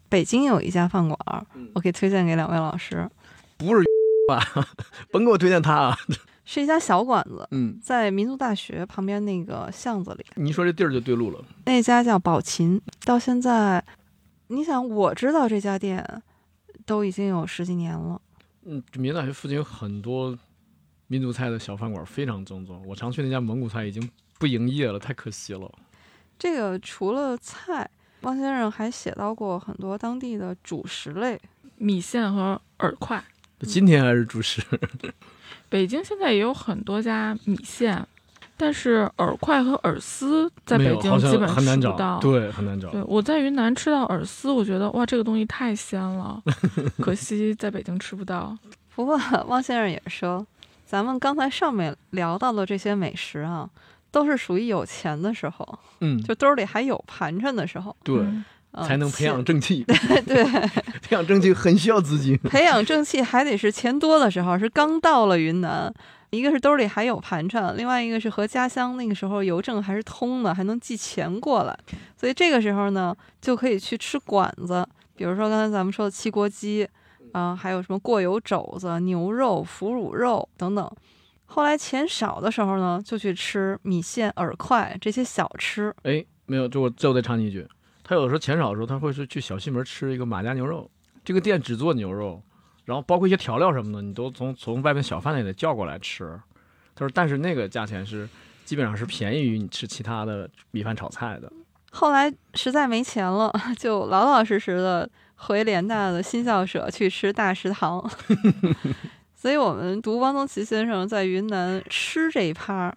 [0.07, 3.05] 北京有一家饭馆，我可以推荐给两位老师。
[3.57, 3.83] 不是
[4.29, 4.41] 吧？
[5.11, 5.97] 甭给我推荐他啊！
[6.51, 10.25] 是一家小馆子，嗯，在民族大学旁边那个巷子里。
[10.33, 11.45] 你说这地儿就对路了。
[11.65, 13.85] 那家叫宝琴，到现在，
[14.47, 16.23] 你想，我知道这家店。
[16.85, 18.19] 都已经有十几年了。
[18.65, 20.35] 嗯，民族大学附近有很多
[21.05, 22.83] 民族菜的小饭馆，非常正宗。
[22.87, 24.09] 我常去那家蒙古菜已经
[24.39, 25.71] 不营业了，太可惜了。
[26.39, 27.87] 这个除了菜，
[28.21, 31.39] 汪先生还写到过很多当地的主食类，
[31.75, 33.23] 米线和饵块。
[33.59, 34.63] 今天还是主食。
[35.69, 38.05] 北京现在也有很多家米线。
[38.61, 42.89] 但是饵块和饵丝在北京基本很难找到，对，很难找。
[42.89, 46.43] 对，我在云南吃到饵丝，我觉得哇，这个东西太鲜了，
[46.99, 48.57] 可惜在北京吃不到。
[48.93, 50.45] 不过汪先生也说，
[50.85, 53.69] 咱们刚才上面聊到的这些美食啊，
[54.11, 58.21] 都是属于有钱的时候，嗯，就兜里还有盘缠的时候，对，
[58.85, 59.83] 才能培养正气。
[60.25, 60.43] 对，
[61.01, 62.37] 培养正气很需要资金。
[62.49, 65.93] 培养正气还得是钱多的时候，是刚到了云南。
[66.31, 71.75] 一个是兜里还有盘缠，另外一个是和家乡那个时候邮政还是通的，还能寄钱过来，
[72.15, 76.87] 所以这个时候呢，就可以去吃馆子，比如说刚才咱们说的汽锅鸡，
[77.31, 80.87] 啊，还有什么过油肘子、牛肉、腐乳肉等等。
[81.47, 85.91] 后来钱少的时候呢，就去吃米线、饵块这些小吃。
[86.03, 87.67] 哎，没有，就我最后再插你一句，
[88.09, 90.89] 他有时候钱少的时候，他会是去小西门吃一个马家牛肉，
[91.23, 92.41] 这个店只做牛肉。
[92.85, 96.25] 然后包括一些调料什么的，你都从从外面小贩那里叫过来吃。
[96.95, 98.27] 他说，但是那个价钱是
[98.65, 101.53] 基本上是便宜于你吃其他的米饭炒菜的。
[101.91, 108.03] 后来实在没钱了， 就老老实实的回联大的新校舍去吃大食堂。
[109.37, 112.91] 所以我们读汪曾祺先生在云南吃这一趴，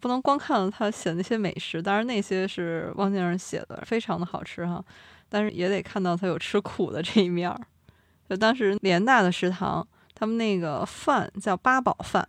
[0.00, 4.82] 不能光看到他写那些美食，当然那些是汪先生写的，非常的好吃哈。
[5.28, 7.60] 但是也得看到他有吃苦的这一面儿。
[8.28, 12.26] 就当时联大的食堂，他们那个饭叫八宝饭，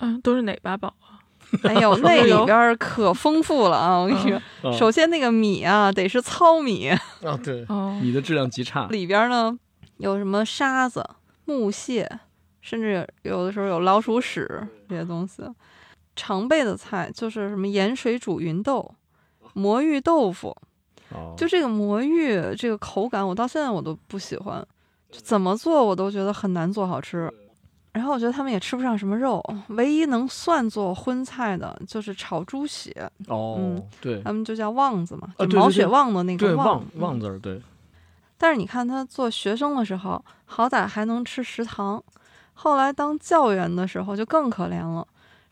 [0.00, 1.20] 嗯，都是哪八宝啊？
[1.64, 3.96] 哎呦，那里 边儿可丰富了啊！
[3.98, 6.88] 我跟你说，哦首先那个米啊，得是糙米，
[7.22, 8.86] 啊，对，哦，米的质量极差。
[8.88, 9.58] 里边儿呢
[9.98, 11.06] 有什么沙子、
[11.44, 12.10] 木屑，
[12.62, 15.42] 甚至有的时候有老鼠屎这些东西。
[16.14, 18.94] 常备的菜就是什么盐水煮芸豆、
[19.54, 20.56] 魔芋豆腐，
[21.10, 24.64] 哦，就这个魔芋这个口感，我到现在我都不喜欢，
[25.10, 27.32] 就怎么做我都觉得很难做好吃。
[27.92, 32.90] 然后我觉得他们也吃不上什么肉，唯一能算作荤菜的就是炒猪血，
[33.26, 37.60] 哦，嗯对，他们就叫旺子嘛，就毛血旺的那对，个旺嗯旺字儿，对，
[38.38, 42.02] 但是你看他做学生的时候，好歹还能吃食堂，
[42.54, 45.06] 后来当教员的时候就更可怜了。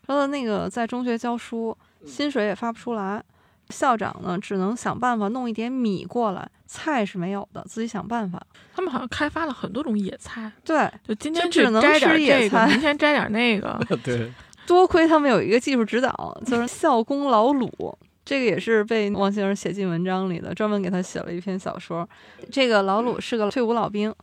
[0.05, 3.23] 说的那个在中学教书，薪水也发不出来，
[3.69, 8.41] 校长呢只能想办法弄一点米过来，菜是没有的，自己想办法。
[8.73, 13.79] 他们好像开发了很多种野菜，对，就今天只能摘点吃野这个，菜明天摘点那个。
[14.03, 14.31] 对，
[14.65, 17.97] 多亏他们有一个技术指导，就是校工老鲁。
[18.23, 22.07] 这个也是被王先生写进文章里的，专门给他写了一篇小说。
[22.51, 24.13] 这个老鲁是个退伍老兵，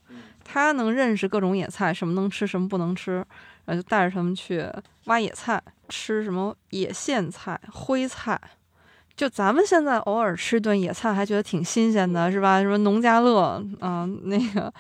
[0.45, 3.22] 他能认识各种野菜，什么能吃，什么不能吃，
[3.69, 4.64] 然后就带着他们去
[5.05, 8.41] 挖野菜，吃什么野苋菜、灰菜。
[9.14, 12.62] 就咱们现在偶尔吃顿野菜，还觉得挺新鲜的，是吧？
[12.62, 14.73] 什么农家乐啊、那个。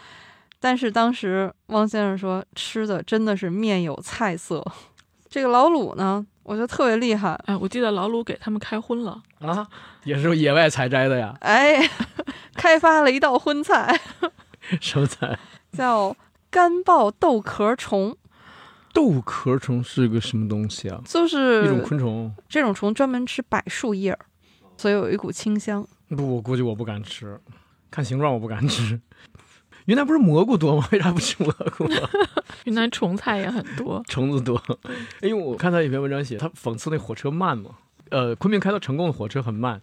[0.58, 4.64] 但是当时汪先生说，吃的真的是面有菜色。
[5.28, 7.38] 这个老鲁呢，我觉得特别厉害。
[7.44, 9.68] 哎，我记得老鲁给他们开荤了，啊，
[10.04, 11.78] 也是野外采摘的呀，哎，
[12.56, 14.00] 开发了一道荤菜，
[14.80, 15.38] 什么菜？
[15.72, 16.16] 叫
[16.50, 18.16] 干爆豆壳虫，
[18.98, 21.00] 豆壳虫是个什么东西啊？
[21.04, 22.34] 就是一种昆虫。
[22.48, 24.18] 这种虫专门吃柏树叶儿，
[24.76, 25.86] 所以有一股清香。
[26.08, 27.38] 不，我估计我不敢吃，
[27.92, 29.00] 看形状我不敢吃。
[29.84, 30.88] 云南不是蘑菇多吗？
[30.90, 32.10] 为啥不吃蘑菇啊？
[32.66, 34.02] 云南虫菜也很多。
[34.08, 34.60] 虫子多。
[35.22, 37.76] 因为我看他有篇文章写，他讽刺那火车慢嘛。
[38.10, 39.80] 呃，昆明开到成功的火车很慢，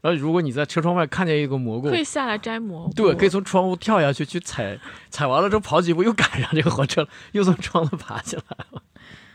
[0.00, 4.78] 然后如果你在车窗外看见一个蘑菇可，以下来摘蘑菇，对，可以从窗户跳下去去采，
[5.10, 8.82] 采完了之后跑几步又赶上这个火车了，又从窗子爬起来了。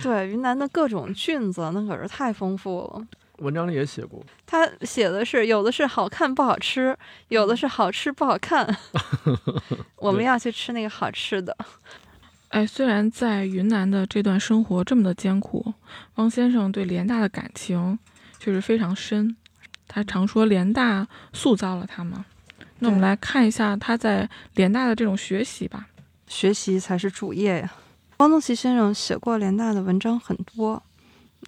[0.02, 3.08] 对，云南的各种菌子那可是太丰富了。
[3.40, 6.96] 文章里也写过，他写的是有的是好看不好吃，
[7.30, 8.66] 有的是好吃不好看。
[9.98, 11.58] 我们要去吃那个好吃的。
[12.50, 15.74] 哎，虽然在云南的这段生活这么的艰苦，
[16.16, 17.98] 汪先生对联大的感情
[18.40, 19.36] 却是非常深。
[19.94, 22.26] 他常说联大塑造了他嘛。
[22.80, 25.88] 那我们来看一下他在联大的这种学习吧。
[26.26, 27.72] 学习才是主业呀。
[28.18, 30.82] 汪曾祺先生写过联大的文章很多，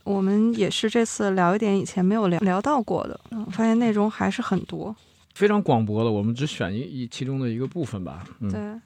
[0.04, 4.96] 我们也是这次聊一点以前没有聊聊到过的，嗯，发现内容还是很多。
[5.34, 8.24] 非常广博的，我们只选一一其中的一个部分吧。
[8.40, 8.82] 嗯，对，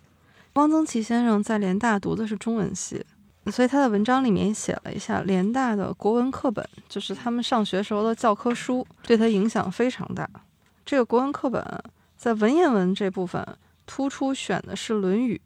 [0.53, 3.05] 汪曾祺先生在联大读的是中文系，
[3.51, 10.29] 所以他的文章里面写了一下联大的国文课本，就是他们上学时候的教科书，对他影响非常大。
[10.85, 11.63] 这个国文课本
[12.17, 13.45] 在文言文这部分
[13.85, 15.39] 突出选的是《论语》，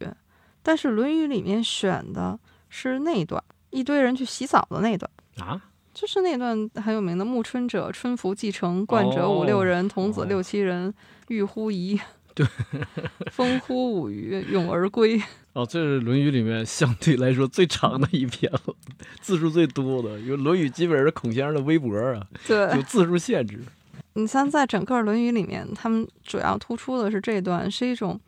[0.61, 2.39] 但是《论语》里面选的
[2.69, 5.09] 是那一段，一堆人去洗澡的那一段。
[5.37, 5.61] 啊，
[5.93, 10.93] 就是那段很有名的“暮春者，春服既成，冠者五六人，童子六七人，
[11.27, 11.99] 欲乎沂。
[12.35, 12.47] 对，
[13.31, 15.21] 风乎舞鱼，咏而归。
[15.53, 18.75] 哦，这是《论语》里面相对来说最长的一篇了，
[19.21, 20.19] 字数最多的。
[20.19, 23.59] 因为《论语》基本上是孔先生的微博啊，对有字数限制。
[24.13, 28.19] 你像在整个《论语》里面，他们主要突出的是这段是一种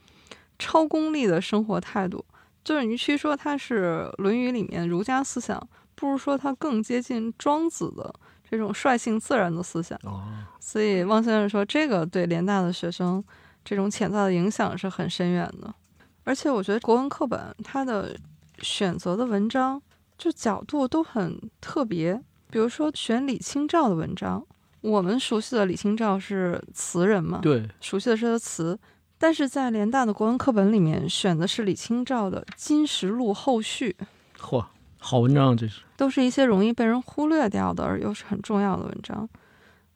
[0.59, 2.23] 超功利的生活态度。
[2.63, 8.13] 就是与其说它是《论语》里面儒家思想，不如说它更接近庄子的
[8.49, 9.99] 这种率性自然的思想。
[10.03, 10.23] 哦，
[10.59, 13.23] 所以汪先生说，这个对联大的学生
[13.63, 15.73] 这种潜在的影响是很深远的。
[16.25, 18.13] 而且我觉得国文课本它的
[18.59, 19.81] 选择的文章
[20.17, 24.45] 就角度都很特别，比如说选李清照的文章，
[24.81, 28.77] 我们熟悉的李清照是词人嘛，对，熟悉的是他的词，
[29.17, 33.95] 但是在联大的国文课本里面选的是李清照的《金石录后序》，
[34.41, 34.65] 嚯，
[34.97, 35.81] 好文章啊，这是。
[35.97, 39.29] 都是一些容易被人忽略掉的，而又是很重要的文章，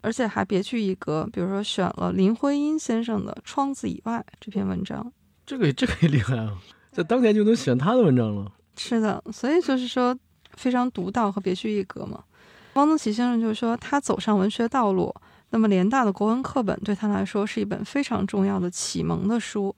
[0.01, 1.27] 而且还别具一格。
[1.33, 5.11] 比如说选了林徽因先生的《窗子以外》这篇文章，
[5.49, 6.53] 这个 这个也厉害啊！
[6.91, 8.51] 在当年就能选他的文章了。
[8.77, 10.15] 是的，所以就是说
[10.53, 12.23] 非常独到和别具一格嘛。
[12.73, 15.11] 汪曾祺先生就是说，他走上文学道路，
[15.49, 19.75] 那么联大的国文课本对他来说是一本非常重要的启蒙的书，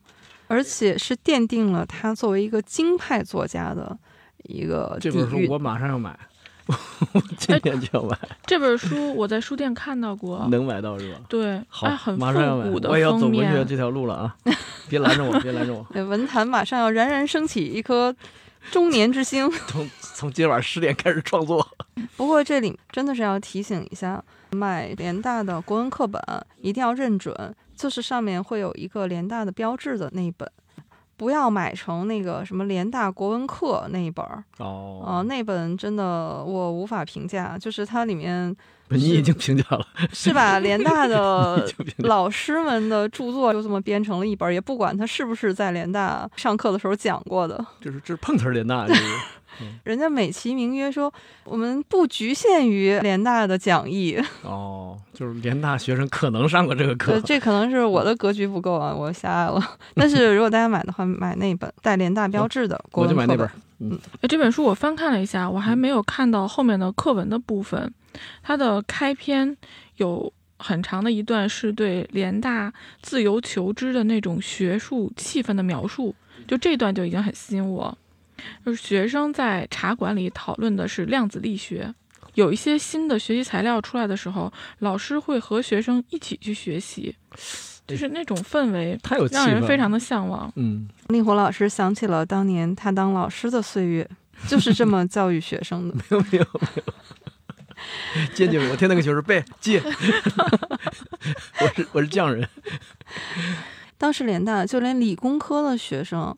[0.47, 3.97] 而且是奠定了他作为一个京派作家的
[4.43, 6.19] 一个这本书我马上要买，
[7.13, 11.19] 我 今年就要买，这本书我在书店看到过，能买到是吧？
[11.27, 14.35] 对，好哎，很马上要买复古，的我也要走封面文学这条路了啊！
[14.89, 18.15] 别拦着我，别拦着我，呃文坛马上要冉冉升起一颗
[18.71, 19.49] 中年之星。
[19.67, 21.65] 从从今晚十点开始创作。
[22.15, 26.21] 不过这里真的是要提醒一下，买联大的国文课本
[26.61, 30.49] 一定要认准，就是上面会有一个联大的标志的那一本，
[31.21, 34.43] 不要买成那个什么联大国文课那一本儿。
[34.57, 38.55] 哦，啊、那本真的我无法评价，就是它里面
[38.89, 41.63] 你已经评价了，是把联大的
[41.99, 47.63] 老师们的著作就这么编成了一本，也不管他是不是在联大上课的时候讲过的。
[47.79, 49.03] 就是这是碰瓷儿联大，这是
[49.83, 51.11] 人家美其名曰说，
[51.43, 59.61] 我们不局限于联大的讲义， 哦，就是联大学生可能上过这个课，，这可能是我的格局不够啊，我狭隘了。
[59.95, 63.51] 但是如果大家买的话，买那本带联大标志的国我就买那本本儿。。
[64.21, 67.91] 哎，这本书我翻看了一下，我还没有看到后面的课文的部分。
[68.43, 69.57] 它的开篇
[69.97, 72.71] 有很长的一段是对联大
[73.01, 76.13] 自由求知的那种学术气氛的描述，
[76.47, 77.97] 就这段就已经很吸引我。
[78.65, 81.93] 就是学生在茶馆里讨论的是量子力学，
[82.35, 87.15] 有一些新的学习材料出来的时候，老师会和学生一起去学习，
[87.87, 90.51] 就是那种氛围太有气让人，非常的向往。
[90.55, 94.09] 嗯，令狐老师想起了当年他当老师的岁月，
[94.47, 95.95] 就是这么教育学生的。
[95.95, 96.83] 没有没有没有。
[98.35, 99.81] 接进我听那个学生背借，
[101.59, 102.47] 我是我是匠人，
[103.97, 106.37] 当时联大就连理工科的学生，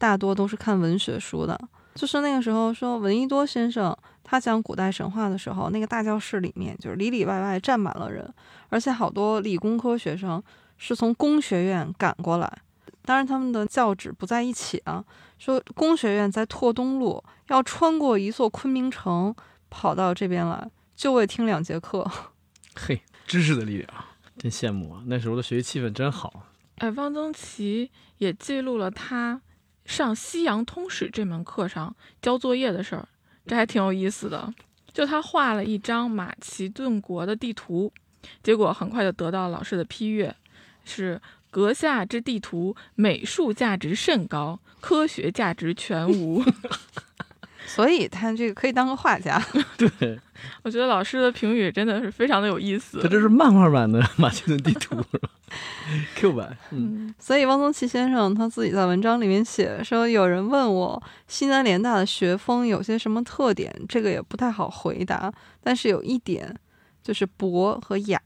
[0.00, 1.60] 大多都是看文学书的。
[1.94, 3.94] 就是那个时候说，闻一多先生
[4.24, 8.32] 他讲古代神话的时候，那个大教室里面就是里里外外站满了人，
[8.70, 10.42] 而且好多理工科学生
[10.78, 12.50] 是从工学院赶过来。
[13.02, 15.04] 当然，他们的教址不在一起啊。
[15.38, 19.34] 说工学院在拓东路，要穿过一座昆明城，
[19.68, 22.08] 跑到这边来，就为听两节课。
[22.76, 23.88] 嘿，知识的力量，
[24.38, 25.02] 真羡慕啊！
[25.06, 26.44] 那时候的学习气氛真好。
[26.76, 29.40] 哎，汪曾祺也记录了他
[29.90, 33.08] 上《西洋通史》这门课上交作业的事儿，
[33.44, 34.54] 这还挺有意思的。
[34.92, 37.92] 就他画了一张马其顿国的地图，
[38.40, 40.34] 结果很快就得到老师的批阅，
[40.84, 41.20] 是
[41.50, 46.42] 阁下之地图美术价值甚高，科学价值全无。
[47.72, 49.40] 所以他这个可以当个画家。
[49.78, 50.18] 对，
[50.64, 53.08] 我觉得老师的评语真的是非常的有意思他。
[53.08, 55.00] 这是漫画版的马其顿地图
[56.16, 56.56] ，Q 版。
[56.72, 65.32] 嗯，嗯，所以汪曾祺先生他自己在文章里面写说，有人问我西南联大的学风有些什么特点，这个也不太好回答。
[65.62, 66.52] 但是有一点
[67.04, 68.20] 就是博和雅，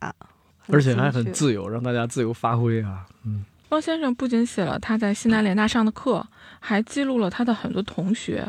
[0.69, 3.05] 而且还很自由，让大家自由发挥啊。
[3.27, 6.27] 嗯，汪先生不仅写了他在西南联大上的课，
[6.61, 8.47] 还记录了他的很多同学，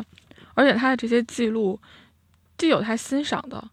[0.56, 1.80] 而且他的这些记录
[2.58, 3.64] 既有他欣赏的，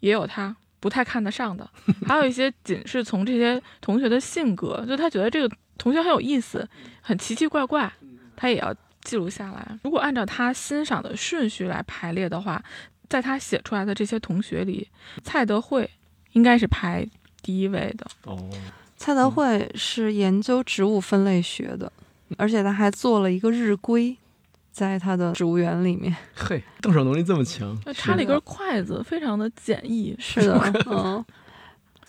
[0.00, 1.68] 也有他不太看得上的，
[2.06, 6.66] 还有一些仅是从这些同学的性格，就他觉得这个同学很有意思，
[7.02, 7.92] 很奇奇怪怪，
[8.34, 9.78] 他也要记录下来。
[9.82, 12.62] 如果按照他欣赏的顺序来排列的话，
[13.08, 14.88] 在他写出来的这些同学里，
[15.24, 15.90] 蔡德惠
[16.32, 17.04] 应该是排
[17.42, 18.06] 第一位的。
[18.24, 18.38] 哦，
[18.96, 21.90] 蔡德惠是研究植物分类学的，
[22.36, 24.16] 而且他还做了一个日规，
[24.78, 26.14] 在他的植物园里面。
[26.34, 30.14] 嘿，动手能力这么强，就插了一根筷子，非常的简易。
[30.18, 31.24] 是的，嗯。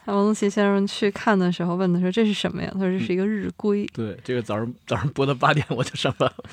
[0.05, 3.85] 王宗奇先生去看的时候问他说：“这是什么呀？”他说：“这是一个日规。
[3.93, 6.43] 对，这个早上早上播到八点我就上班了，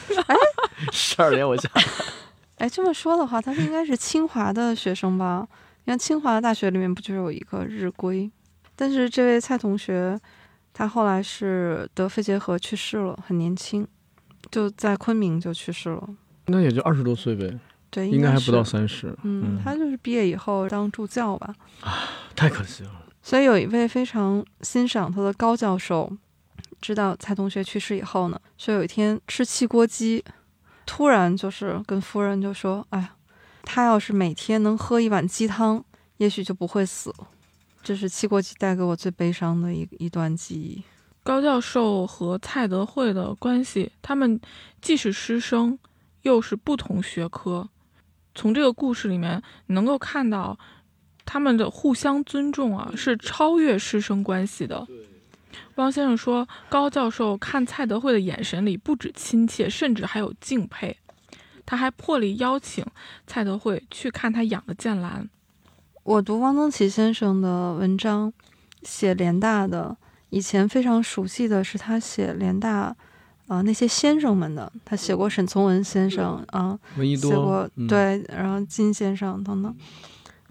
[0.93, 1.83] 十二点我下班。
[2.59, 5.47] 哎，这么说的话，他是应该是清华的学生吧？
[5.85, 8.31] 你看清华大学里面不就有一个日晷？
[8.75, 10.21] 但是这位蔡同学，
[10.75, 13.87] 他后来是得肺结核去世了，很年轻，
[14.51, 16.09] 就在昆明就去世了。
[16.47, 17.59] 那也就二十多岁呗，
[17.91, 18.63] 对，应该还不到。
[18.63, 19.15] 三十。
[19.23, 21.55] 嗯，他就是毕业以后当助教吧。
[21.81, 22.91] 啊太可惜了。
[23.23, 26.13] 所以有一位非常欣赏他的高教授，
[26.81, 30.25] 知道蔡同学去世以后呢，说有一天吃汽锅鸡，
[30.85, 33.15] 突然就是跟夫人就说：“哎呀，
[33.65, 35.85] 他要是每天能喝一碗鸡汤，
[36.19, 37.13] 也许就不会死。”
[37.83, 40.83] 这是汽锅鸡带给我最悲伤的一一段记忆。
[41.27, 44.41] 高教授和蔡德惠的关系，他们
[44.81, 45.77] 既是师生，
[46.23, 47.69] 又是不同学科。
[48.33, 50.57] 从这个故事里面，能够看到
[51.25, 54.87] 他们的互相尊重啊，是超越师生关系的。
[55.75, 60.97] 汪先生说，高教授看蔡德惠的眼神里不止亲切，甚至还有敬佩。
[61.67, 62.87] 他还破例邀请
[63.27, 65.29] 蔡德惠去看他养的剑兰。
[66.05, 68.33] 我读汪曾祺先生的文章，
[68.85, 69.97] 写联大的，
[70.31, 72.95] 以前非常熟悉的是他写联大，
[73.47, 79.75] 啊、那些先生们的，他写过沈从文先生啊、闻一多写过，嗯，对，然后金先生等等。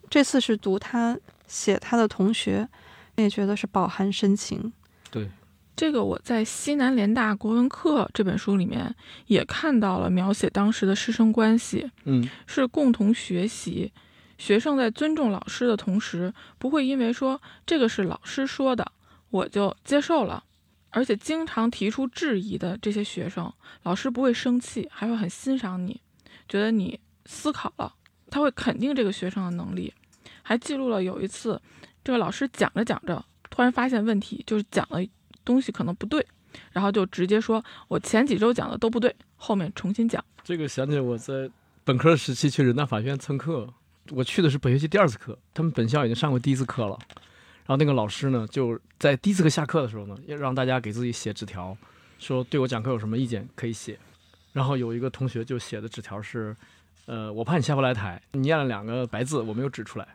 [0.09, 1.17] 这次是读他
[1.47, 2.67] 写他的同学，
[3.15, 4.71] 也觉得是饱含深情。
[5.11, 5.29] 对
[5.75, 8.95] 这个我在《西南联大国文课》这本书里面
[9.27, 13.91] 也看到了描写当时的师生关系，嗯，是共同学习。
[14.37, 18.89] 学生在尊重老师的同时，不会因为说这个是老师说的，
[19.35, 20.41] 我就接受了。
[20.91, 23.51] 而且经常提出质疑的这些学生，
[23.83, 25.99] 老师不会生气，还会很欣赏你，
[26.47, 27.93] 觉得你思考了，
[28.31, 29.93] 他会肯定这个学生的能力。
[30.41, 31.61] 还记录了有一次，
[32.01, 35.05] 这个老师讲着讲着，突然发现问题，就是讲的
[35.43, 36.25] 东西可能不对，
[36.71, 40.23] 然后就直接说我前几周讲的都不对，后面重新讲。
[40.45, 41.49] 这个想起我在
[41.83, 43.73] 本科时期去人大法院蹭课，
[44.11, 46.97] 我去的是本学期第二次课，他们本校已经上过第一次课了。
[47.65, 51.75] 然后那个老师呢，就在第一次课下课的时候呢，要让大家给自己写纸条，
[52.19, 53.97] 说对我讲课有什么意见可以写。
[54.53, 56.55] 然后有一个同学就写的纸条是，
[57.07, 60.07] 呃，我怕你下不来台，你念了两个白字我没有指出来，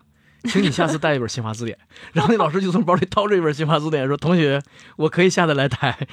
[0.44, 1.76] 请你下次带一本新华字典。
[2.12, 4.62] 然后那老师就从包里掏出一本新华字典，说：“同学，
[4.96, 6.07] 我可以下得来台，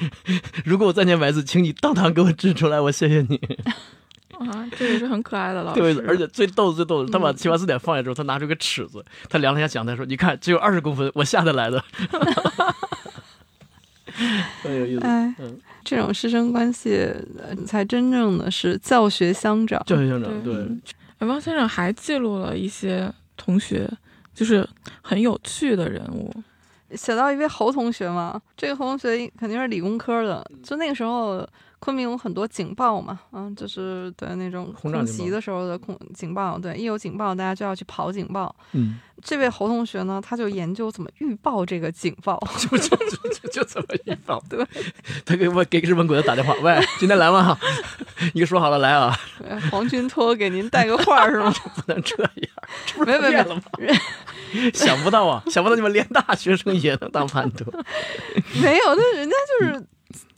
[0.65, 3.39] 如果我再念白字，请你当堂给我指出来，我谢谢你。”
[4.39, 5.80] 啊，这也是很可爱的老师。
[5.80, 11.84] 对，而且最逗的最逗的，他把新华字典放下之后，他拿出个尺子，他量了一下讲台说：“你看，只有二十公分，我下得来的。
[14.63, 15.05] ”很有意思。
[15.05, 19.82] 哎嗯，这种师生关系呃才真正的是教学相长。
[19.86, 20.67] 教学相长对对，
[21.19, 23.89] 哎汪先生还记录了一些同学，
[24.34, 24.67] 就是
[25.01, 26.34] 很有趣的人物。
[26.95, 31.47] 写到一位侯同学嘛，这个侯同学肯定是理工科的，就那个时候
[31.88, 38.53] 昆明有很多警报嘛，嗯，就是对那种空袭的时候的空警报，对，一有警报大家就要去跑警报。
[38.73, 42.38] 嗯，这位侯同学呢，他就研究怎么预报这个警报。
[42.59, 44.43] 就就就就就这么预报。
[44.49, 44.67] 对，
[45.25, 47.57] 他给我给日本鬼子打电话，喂，今天来吗？
[48.35, 49.17] 你说好了来啊，
[49.47, 51.49] 呃黄军托给您带个话是吗？
[51.73, 52.31] 不能这样，
[52.85, 53.61] 这不是没没没变了吗？
[54.73, 57.71] 想不到啊，想不到你们连大学生也能当叛徒。
[58.61, 59.88] 没有，那人家就是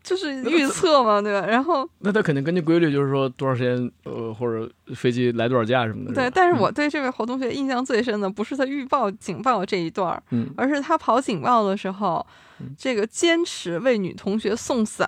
[0.10, 1.46] 就是预测嘛，对吧？
[1.46, 6.16] 然后那他肯定根据规律，就是说多长时间，呃，或者飞机来多少架什么的。
[6.16, 12.26] 对，但是我对这位侯同学印象最深的不是他预报警报这一段儿，嗯，而是他跑警报的时候
[12.60, 15.08] 嗯，这个坚持为女同学送伞，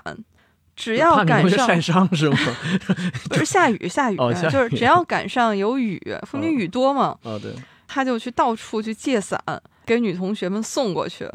[0.76, 2.38] 只要赶上晒上伤是吗？
[3.28, 7.52] 不是下雨下雨，哦下雨就是只要赶上有雨，风景雨多嘛，啊，对，
[7.88, 9.42] 他就去到处去借伞
[9.84, 11.28] 给女同学们送过去。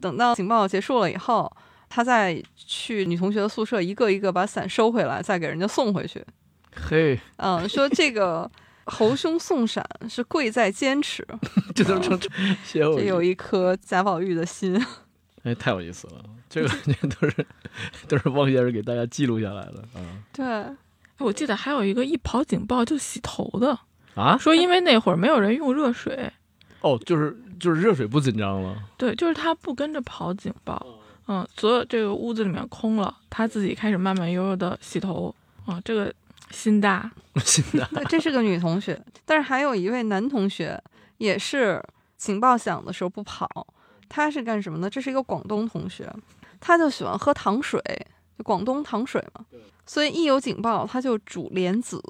[0.00, 1.52] 等到警报结束了以后，
[1.88, 6.24] 他再去女同学的宿舍一个一个把伞收回来，再给人家送回去。
[6.74, 8.50] 嘿，嗯，说这个
[8.86, 11.26] 侯兄送伞是贵在坚持，
[11.74, 12.18] 这都成
[12.70, 14.80] 这有一颗贾宝玉的心。
[15.42, 17.46] 哎，太有意思了，这个这都是
[18.08, 20.00] 都是汪先生给大家记录下来的啊
[20.32, 20.76] 对，
[21.18, 23.78] 我记得还有一个一跑警报就洗头的，
[24.14, 26.30] 啊说因为那会儿没有人用热水，
[26.80, 30.84] 哦，就是就是热水不紧张了，对，就是他不跟着跑警报，
[31.28, 35.34] 嗯，所有这个屋子里面空了，他自己开始慢慢悠悠的洗头，
[35.66, 36.12] 啊，这个
[36.50, 37.10] 心大，
[37.44, 40.82] 现在对，这是个女同学，但是还有一位男同学
[41.18, 41.82] 也是
[42.16, 43.46] 警报响的时候不跑，
[44.08, 44.88] 他是干什么呢？
[44.88, 46.10] 这是一个广东同学，
[46.58, 47.78] 他就喜欢喝糖水，
[48.38, 49.44] 就广东糖水嘛，
[49.84, 52.02] 所以一有警报他就煮莲子，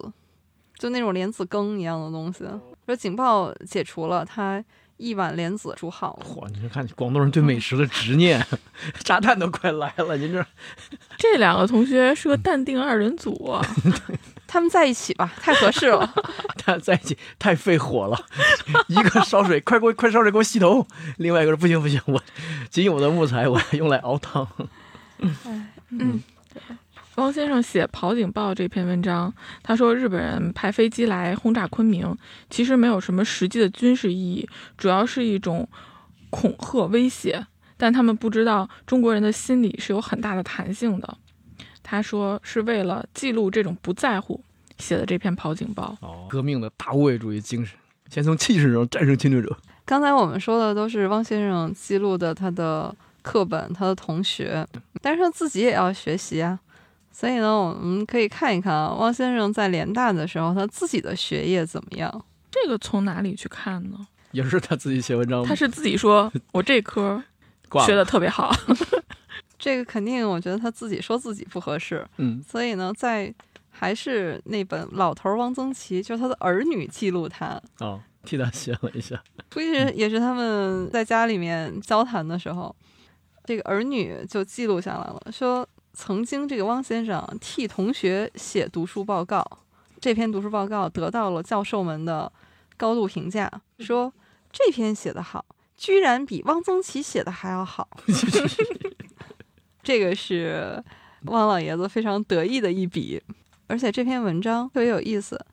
[0.79, 2.45] 就那种莲子羹一样的东西。
[2.87, 4.65] 说警报解除了，他
[4.99, 6.27] 一碗莲子煮好了。
[6.27, 8.45] 嚯，你看广东人对美食的执念，
[8.99, 10.45] 炸弹都快来了，您这
[11.17, 13.65] 这两个同学是个淡定二人组啊，
[14.47, 16.13] 他们在一起吧，太合适了。
[16.59, 18.27] 他在一起太费火了，
[18.89, 20.87] 一个烧水，快给我快烧水给我洗头，
[21.17, 22.23] 另外一个说不行不行，我
[22.69, 24.47] 仅有的木材我要用来熬汤。
[25.91, 26.23] 嗯。
[27.19, 32.17] 汪先生写跑警报这篇文章，他说日本人派飞机来轰炸昆明，
[32.49, 35.69] 其实没有什么实际的军事意义，主要是一种
[36.31, 37.45] 恐吓威胁。
[37.77, 41.17] 但他们不知道中国人的心理是有很大的弹性的。
[41.83, 44.41] 他说是为了记录这种不在乎
[44.79, 45.97] 写的这篇跑警报。
[46.01, 47.77] 哦，革命的大无畏主义精神，
[48.09, 49.57] 先从气势上战胜侵略者。
[49.85, 54.65] 刚才我们说的都是汪先生记录的他的课本、他的同学，
[55.03, 56.61] 但是他自己也要学习啊。
[57.19, 62.25] 所以呢，我们可以看一看啊，汪先生在联大的时候，他自己的学业怎么样？
[62.49, 64.07] 这个从哪里去看呢？
[64.31, 65.53] 也是他自己写文章吗他？
[65.53, 67.21] 是自己说我这科
[67.85, 68.55] 学的特别好。
[69.59, 73.35] 这个肯定，我觉得他自己说自己不合适，嗯所以呢，在
[73.69, 79.21] 还是那本老头儿汪曾祺，就是他的儿女记录他，哦，替他写了一下，
[79.53, 82.73] 估计是也是他们在家里面交谈的时候，
[83.45, 89.45] 这个儿女就记录下来了，说曾经这个汪先生替同学写读书报告，
[90.01, 92.31] 这篇读书报告得到了教授们的
[92.77, 94.13] 高度评价，说
[94.53, 95.45] 这篇写得好，
[95.77, 97.89] 居然比汪曾祺写的还要好。
[99.83, 100.83] 这个是
[101.25, 103.21] 汪老爷子非常得意的一笔，
[103.67, 105.45] 而且这篇文章特别有意思。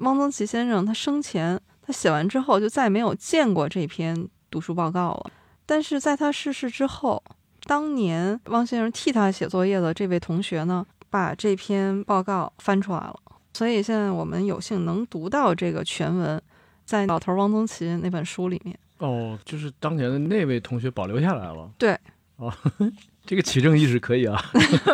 [0.00, 5.30] 汪曾祺先生他生前他写完之后就再也没有见过这篇读书报告了，
[5.64, 7.22] 但是在他逝世之后，
[7.70, 13.14] 当年汪先生替他写作业的这位同学呢，把这篇报告翻出来了，
[13.54, 16.42] 所以现在我们有幸能读到这个全文，
[16.84, 18.76] 在老头汪曾祺那本书里面。
[18.98, 21.70] 哦，就是当年的那位同学保留下来了。
[21.78, 21.96] 对，
[22.38, 22.52] 哦，
[23.24, 24.36] 这个取证意识可以啊。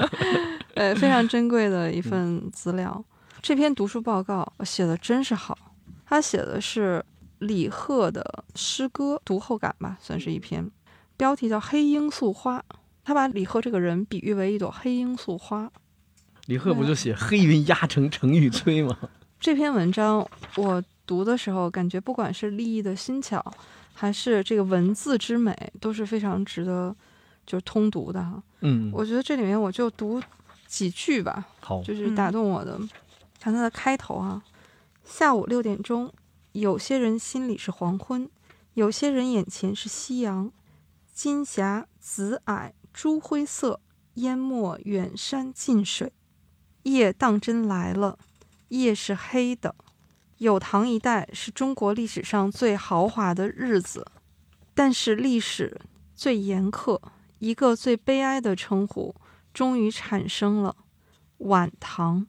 [0.76, 3.02] 呃，非常珍贵的一份资料。
[3.40, 5.56] 这篇读书报告写的真是好，
[6.04, 7.02] 他写的是
[7.38, 10.70] 李贺的诗歌读后感吧，算是一篇，
[11.16, 12.58] 标题叫《黑罂粟花》。
[13.04, 15.70] 他把李贺这个人比喻为一朵黑罂粟花。
[16.46, 18.98] 李贺不就写“黑云压城城欲摧”吗？
[19.38, 23.44] 这篇文章我读的时候，感觉不管是立意的新巧，
[23.94, 26.94] 还是这个文字之美，都是非常值得
[27.46, 28.42] 就是通读的哈。
[28.60, 30.20] 嗯，我觉得这里面我就读
[30.66, 32.80] 几句吧，好，就是打动我的。
[33.38, 34.42] 看它的开头啊，
[35.04, 36.12] 下午六点钟，
[36.52, 38.28] 有些人心里是黄昏，
[38.74, 40.50] 有些人眼前是夕阳，
[41.16, 43.80] 金霞、紫霭、朱灰色，
[44.16, 46.12] 淹没远山近水。
[46.82, 48.18] 夜当真来了，
[48.68, 49.74] 夜是黑的。
[50.36, 54.06] 有唐一代是中国历史上最豪华的日子，
[54.74, 55.80] 但是历史
[56.14, 57.00] 最严苛，
[57.38, 59.14] 一个最悲哀的称呼
[59.54, 60.76] 终于产生了。
[61.38, 62.26] 晚唐，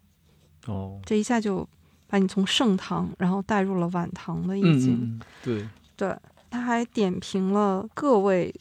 [0.65, 1.67] 哦，这一下就
[2.07, 5.21] 把你从盛唐，然后带入了晚唐的意嗯境。
[5.43, 5.67] 对，
[5.97, 6.17] 对，
[6.49, 8.55] 他还点评了各位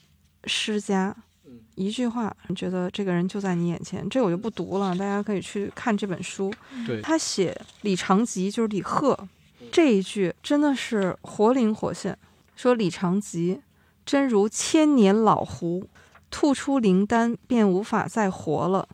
[0.47, 1.15] 诗家，
[1.75, 4.09] 一句话，你觉得这个人就在你眼前。
[4.09, 6.53] 这我就不读了，大家可以去看这本书。
[6.87, 9.29] 对，他写李长吉，就是李贺，
[9.71, 12.17] 这一句真的是活灵活现，
[12.55, 13.61] 说李长吉
[14.05, 15.89] 真如千年老狐，
[16.31, 18.89] 吐出灵丹便无法再活了。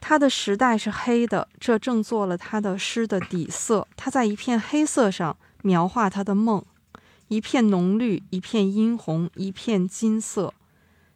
[0.00, 3.86] 他的时代是黑的，这正做了他的诗的底色。
[3.96, 6.62] 他在一片黑色上描画他的梦，
[7.28, 10.52] 一片浓绿，一片殷红，一片金色，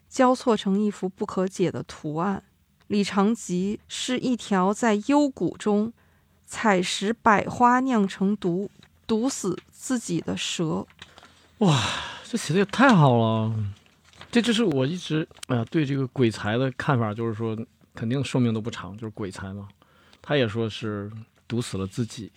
[0.08, 2.42] 交错成一幅不可解的图案。
[2.88, 5.92] 李长吉是一条在幽谷中
[6.46, 8.70] 采食百花酿成毒，
[9.06, 10.86] 毒死自己的蛇。
[11.58, 11.78] 哇
[12.24, 13.54] 这写的也太好了。
[14.30, 17.56] 这就是我一直哎呀对这个鬼才的看法，就是说
[17.94, 19.68] 肯定寿命都不长，就是鬼才嘛。
[20.22, 21.10] 他也说是
[21.46, 22.30] 毒死了自己。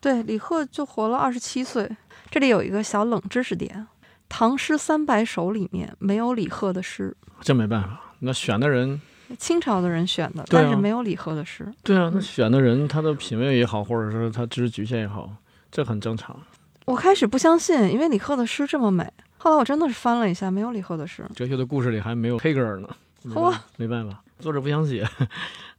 [0.00, 1.90] 对，李贺就活了二十七岁。
[2.30, 3.86] 这里有一个小冷知识点：
[4.28, 9.00] 《唐诗三百首》里面没有李贺的诗，这没办法，那选的人，
[9.38, 11.72] 清朝的人选的，啊但是没有李贺的诗。
[11.82, 15.30] 对啊，那选的人他的品味也好，或者说他知识局限也好，
[15.70, 16.36] 这很正常。
[16.84, 19.10] 我开始不相信，因为李贺的诗这么美。
[19.38, 21.24] 后来我真的是翻了一下，没有李贺的诗。
[21.34, 22.88] 哲学的故事里还没有黑格尔呢，
[23.22, 25.06] 没办嚯法，没办法，作者不想写，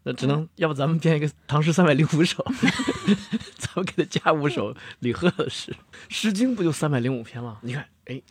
[0.08, 2.43] 那只能要不咱们编一个《唐诗三百零五首》，
[3.58, 5.72] 咱们给他加五首李贺的诗，
[6.10, 7.58] 《诗经》不就三百零五篇吗？
[7.62, 8.22] 你看，哎，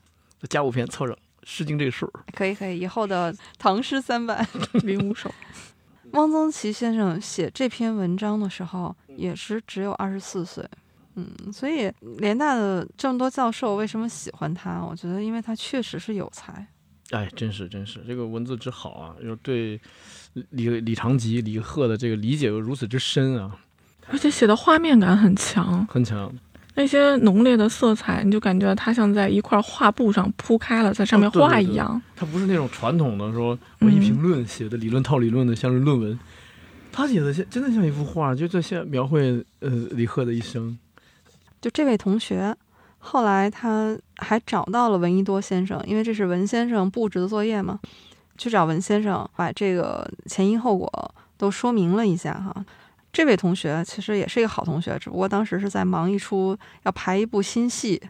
[0.41, 4.47] 再加五篇凑整《诗经》这个数，可以可以，以后的唐诗三百。
[4.85, 5.35] 零五首，
[6.13, 10.65] 汪曾祺先生写这篇文章的时候，也是只有二十四岁。
[11.17, 14.81] 嗯，所以联大的这么多教授为什么喜欢他？
[14.81, 16.65] 我觉得，因为他确实是有才。
[17.11, 19.81] 哎，真是真是，这个文字之好啊，就是对
[20.51, 23.57] 李李长吉、李贺的这个理解又如此之深啊，
[24.09, 26.33] 而且写的画面感很强，很强。
[26.77, 32.03] 那些浓烈的色彩，你就感觉它像在一块画布上铺开了，在上面哦对对对画一样。
[32.17, 36.19] 他不是那种传统的说文艺评论写的理论套理论的像是论文，
[36.91, 40.77] 他写的像真的像一幅画，就在现描绘呃李贺的一生。
[41.63, 42.53] 就这位同学，
[42.99, 47.79] 后来他还找到了闻一多先生，因为这是文先生布置的作业嘛，
[48.37, 52.55] 去找文先生，把这个前因后果都说明了一下哈。
[53.13, 58.03] 这位同学其实也是一个好同学，只不过当时是在忙一出要排一部新戏，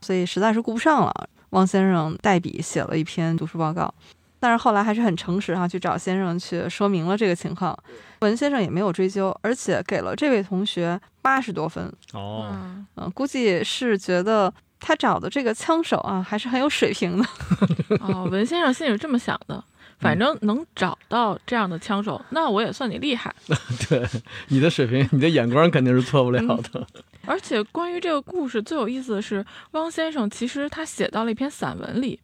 [0.00, 1.28] 所以实在是顾不上了。
[1.50, 3.94] 汪先生代笔写了一篇读书报告，
[4.40, 7.74] 但是后来还是很诚实哈，去找先生去说明了这个情况。
[8.20, 11.90] 文先生也没有追究，而且给了这位同学八十多分。
[12.12, 14.52] 哦，嗯，嗯，估计是觉得
[14.86, 17.26] 他找的这个枪手啊，还是很有水平的。
[18.00, 19.64] 哦，文先生心里是这么想的，
[19.98, 23.34] 反正能找到这样的枪手，那我也算你厉害。
[23.88, 24.06] 对，
[24.48, 26.86] 你的水平，你的眼光肯定是错不了的。
[27.24, 32.20] 而且关于这个故事最有意思的是，汪先生其实他写到了一篇散文里，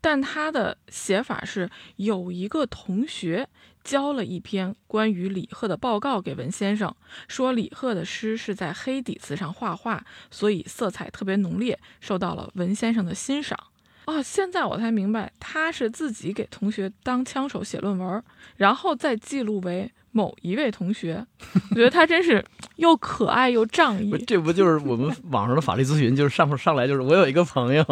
[0.00, 3.48] 但他的写法是有一个同学
[3.84, 6.94] 交了一篇关于李贺的报告给文先生，
[7.28, 13.58] 说李贺的诗是在黑底子上画画，所以色彩特别浓烈，受到了文先生的欣赏。
[14.06, 18.22] 啊，现在我才明白，他是自己给同学当枪手写论文，
[18.56, 21.24] 然后再记录为某一位同学。
[21.70, 22.44] 我觉得他真是
[22.76, 24.12] 又可爱又仗义。
[24.26, 26.16] 这不就是我们 网上的法律咨询？
[26.16, 27.84] 就是上上来就是我有一个朋友，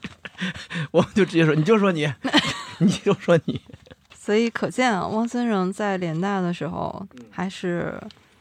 [0.92, 2.06] 我就直接说，你就说你，
[2.78, 3.62] 你就说你。
[4.24, 7.92] 所以可见啊，汪先生在联大的时候还是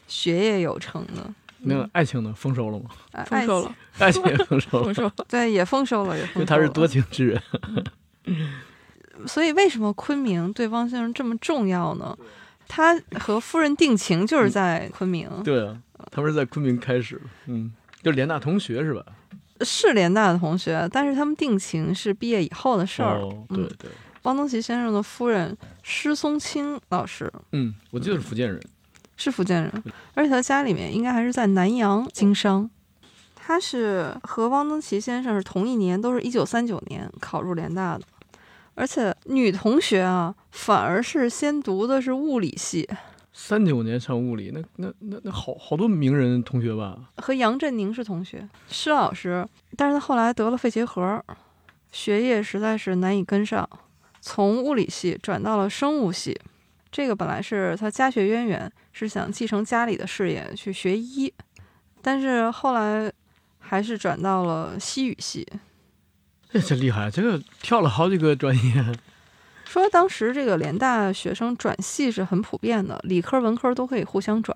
[0.07, 1.29] 学业有成的。
[1.65, 2.33] 那个爱情呢？
[2.33, 2.85] 丰收了吗？
[3.25, 4.83] 丰收了，爱情也丰收了。
[4.87, 6.45] 丰收，对，也丰收了，也丰收了。
[6.45, 7.41] 他是多情之人。
[9.27, 12.17] 所以，为什么昆明对汪先生这么重要呢？
[12.69, 15.29] 他和夫人定情就是在昆明。
[15.43, 15.77] 对啊，
[16.09, 17.21] 他们是在昆明开始。
[17.47, 19.03] 嗯，就联大同学是吧？
[19.59, 23.17] 是联大的同学，但是他们定情是毕业以后的事儿。
[23.17, 23.91] 哦，对对。
[24.23, 27.31] 汪曾祺先生的夫人施松青老师。
[27.51, 28.61] 嗯，我记得是福建人。
[29.15, 29.83] 是福建人，
[30.15, 32.69] 而且他家里面应该还是在南阳经商。
[33.35, 38.03] 他是和汪曾祺先生是同一年，都是一九三九年考入联大的。
[38.73, 42.89] 而且女同学啊，反而是先读的是物理系。
[43.31, 46.97] 三九年上物理，那那那那好好多名人同学吧？
[47.17, 49.47] 和杨振宁是同学，施老师。
[49.77, 51.23] 但是他后来得了肺结核，
[51.91, 53.67] 学业实在是难以跟上，
[54.25, 56.39] 从物理系转到了生物系。
[56.89, 61.33] 这个本来是他家学渊源，是想继承家里的事业去学医，
[62.01, 63.11] 但是后来
[63.59, 65.45] 还是转到了西语系。
[66.49, 68.85] 这真厉害，这个跳了好几个专业。
[69.65, 74.55] 说当时这个联大学生转系是很普遍的，理科文科都可以互相转，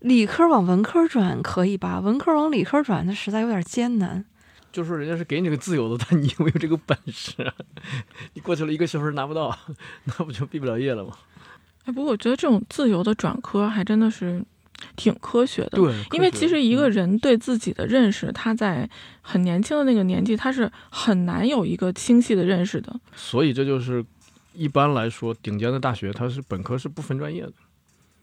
[0.00, 2.00] 理科往文科转可以吧？
[2.00, 4.24] 文科往理科转，那实在有点艰难。
[4.72, 7.32] 就是人家是给你个自由的，但你有没有这个本事？
[8.34, 9.56] 你过去了一个学分拿不到，
[10.04, 11.12] 那不就毕不了业了吗？
[11.84, 14.42] 哎，不过我觉得这种自由的转科还真的是
[14.96, 15.70] 挺科学的。
[15.70, 18.88] 对，因为其实一个人对自己的认识，他在
[19.20, 22.98] 很年轻的那个年纪，他是很难有一个清晰的认识的。
[23.14, 24.04] 所以这就是
[24.54, 27.52] 一般来说，顶尖的大学它是本科是不分专业的，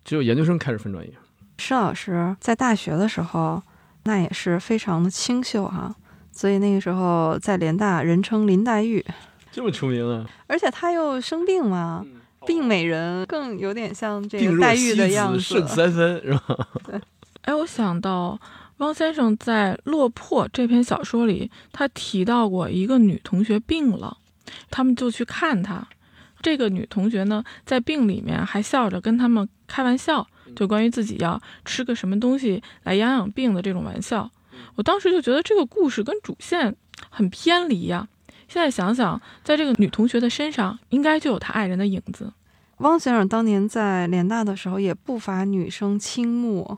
[0.04, 1.14] 只有研究生开始分专业。
[1.58, 3.62] 施老师在大学的时候，
[4.04, 5.94] 那也是非常的清秀哈，
[6.40, 9.06] 所以那个时候在联大人称林黛玉，
[9.52, 10.26] 这么出名啊！
[10.48, 12.06] 而且她又生病嘛。
[12.48, 16.70] 病美人更有点像这个黛玉的样子，胜三分是吧？
[16.86, 17.02] 对。
[17.44, 18.40] 哎，我想到
[18.78, 24.16] 汪先生在《落魄》这篇小说里，他提到过一个女同学病了，
[24.72, 25.86] 他们就去看她。
[26.42, 30.26] 这个女同学呢，在病里面还笑着跟他们开玩笑，
[30.56, 34.32] 就关于自己要吃个什么东西来养养病的这种玩笑。
[34.80, 36.74] 我当时就觉得这个故事跟主线
[37.10, 38.08] 很偏离呀。
[38.48, 42.32] 现在想想，在这个女同学的身上，应该就有她爱人的影子。
[42.78, 46.78] 汪先生当年在联大的时候，也不乏女生倾慕。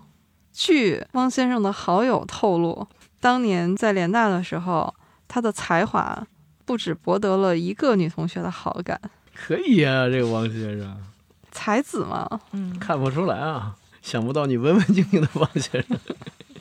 [0.52, 2.88] 据汪先生的好友透露，
[3.20, 4.92] 当年在联大的时候，
[5.28, 6.26] 他的才华
[6.66, 9.00] 不止博得了一个女同学的好感。
[9.36, 10.98] 可以呀，这个汪先生，
[11.52, 13.76] 才子嘛，嗯，看不出来啊。
[14.02, 16.00] 想不到你文文静静的汪先生。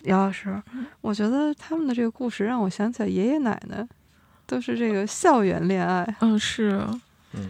[0.04, 0.62] 姚老师，
[1.00, 3.86] 我觉得他们的这个故事让我想起来爷爷奶奶。
[4.46, 6.84] 都是这个校园恋爱，嗯，是，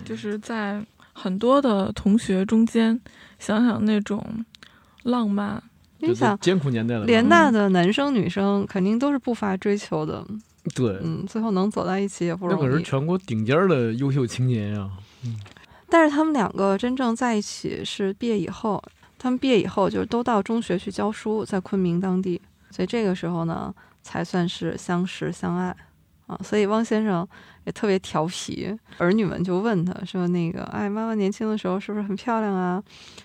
[0.05, 0.85] 就是在
[1.15, 3.01] 很多的同学中间，
[3.39, 4.23] 想想那种
[5.05, 5.63] 浪漫。
[6.01, 10.23] 你想，艰苦年代了，联大的男生女生肯定都是不乏追求的。
[10.75, 12.63] 对，嗯，最后能走在一起也不容易。
[12.63, 14.91] 那可是全国顶尖的优秀青年呀。
[15.25, 15.41] 嗯，
[15.89, 18.83] 但是他们两个真正在一起是毕业以后，
[19.23, 22.41] 他们毕业以后就是都到中学去教书，在昆明当地，
[22.71, 25.77] 所以这个时候呢，才算是相识相爱。
[26.27, 27.27] 啊，所以汪先生
[27.65, 32.81] 也特别调皮，儿女们就问他说：“那个，哎，妈妈年轻的时候是不是很漂亮啊？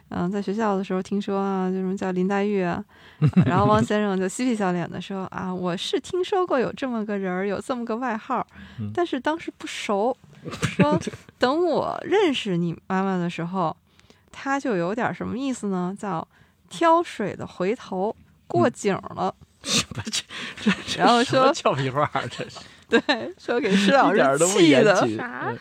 [0.10, 2.84] 嗯，在学校的时候听说啊，就什么叫林黛玉啊。
[3.46, 8.46] ”然后汪先生就嬉皮笑脸的说：“啊，我是听说过有这么个人儿，有这么个外号，
[8.92, 10.18] 但是当时不熟。
[10.62, 11.00] 说
[11.40, 13.76] 等我认识你妈妈的时候，
[14.38, 15.96] 他就有点什么意思呢？
[15.98, 16.28] 叫
[16.70, 18.14] 挑水的回头
[18.48, 19.34] 过井了。
[19.64, 20.22] 这
[20.62, 22.60] 这然后说俏皮话，这是。
[22.88, 23.02] ”对，
[23.40, 25.52] 说给施老师气的啥？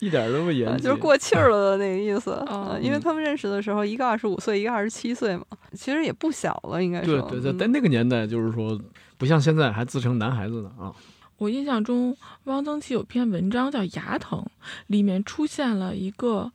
[0.00, 2.30] 一点都不严谨，就是过气儿了的那个意思。
[2.48, 5.44] 哦嗯因为他们认识的时候，一个二十五岁，一个二十七岁嘛，
[5.74, 7.20] 其实也不小了，应该说。
[7.22, 8.80] 对对对，嗯在那个年代，就是说
[9.18, 10.92] 不像现在还自称男孩子呢啊。
[11.36, 14.40] 我印象中，汪曾祺有篇文章叫《牙疼》，
[14.88, 16.50] 里面出现了一个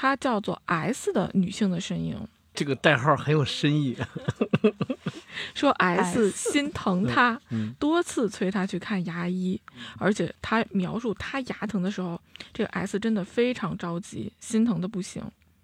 [0.00, 2.16] 她叫做 S 的女性的身影，
[2.54, 3.96] 这个代号很有深意，
[5.58, 9.60] 说 S 心疼她，嗯，多次催她去看牙医，
[9.98, 12.20] 而且她描述她牙疼的时候，
[12.54, 15.20] 这个 S 真的非常着急，心疼的不行。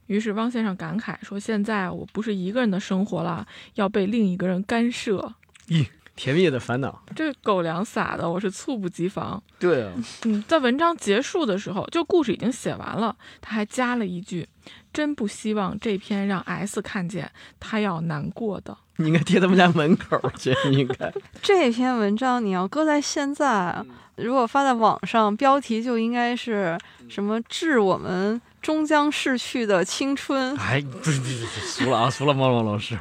[0.06, 5.32] 于是汪先生感慨说：“现在我不是一个人的生活了，要被另一个人干涉。
[5.68, 5.86] 咦，
[6.16, 9.42] 甜蜜的烦恼，”这狗粮撒的，我是猝不及防。
[9.58, 9.92] 对啊，
[10.24, 14.48] 嗯，在文章结束的时候，就故事已经写完了，他还加了一句
[14.92, 18.76] ：“真不希望这篇让 S 看见，他要难过的。
[18.96, 21.12] 你应该贴他们家门口去， 你应该。
[21.42, 23.84] 这篇文章你要搁在现在，
[24.16, 32.98] 如果发在网上，标题就应该是什么“致我们终将逝去的青春哎，不是不是俗了啊，俗了，猫猫老师，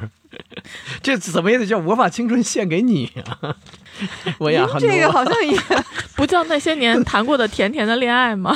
[1.02, 3.10] 这怎么也得叫我把青春献给你
[3.40, 3.56] 啊！
[4.36, 5.58] 我”，呀，很这个好像也
[6.14, 8.54] 不叫那些年谈过的甜甜的恋爱吗？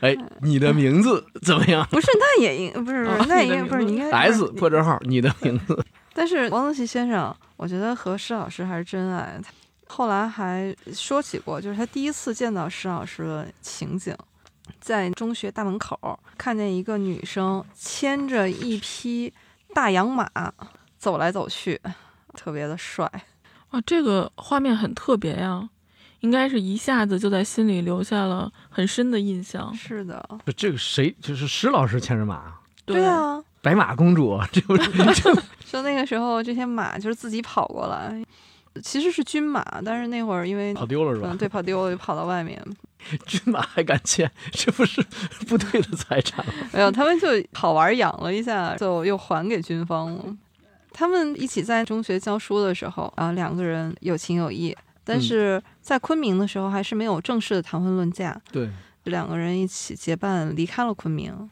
[0.00, 5.80] 哎，你的名字怎么样不是，那也应不是不哦是，那也应不是你应该？S 破折号，你的名字。
[6.12, 9.40] 但是王东奇先生，我觉得和施老师还是真爱。
[9.40, 9.52] 他
[9.86, 14.12] 后来还说起过，就是他第一次见到施老师的情景，
[14.80, 19.32] 在中学大门口看见一个女生牵着一匹
[19.74, 20.28] 大洋马
[20.98, 21.80] 走来走去，
[22.34, 23.10] 特别的帅。
[23.70, 25.68] 哇，这个画面很特别呀，
[26.20, 29.74] 应该是一下子就在心里留下了很深的印象。
[29.74, 32.54] 是的，不这个谁就是石老师牵着马，
[32.84, 34.90] 对啊，白马公主，这不是？
[35.22, 38.20] 这 说那个时候这些马就是自己跑过来，
[38.82, 41.38] 其实是军马，但是那会儿因为跑丢了是吧嗯，？
[41.38, 42.62] 对，跑丢了就跑到外面，
[43.26, 45.02] 军马还敢牵，这不是
[45.48, 46.52] 部队的财产吗？
[46.72, 50.36] 没有，他们就好玩养了一下，就又还给军方了。
[50.92, 58.68] 他们一起在中学教书的时候啊，两个人有情有义，但嗯是在昆明的时候还是没有正式的谈婚论嫁，对，
[59.04, 61.50] 两个人一起结伴离开了昆明。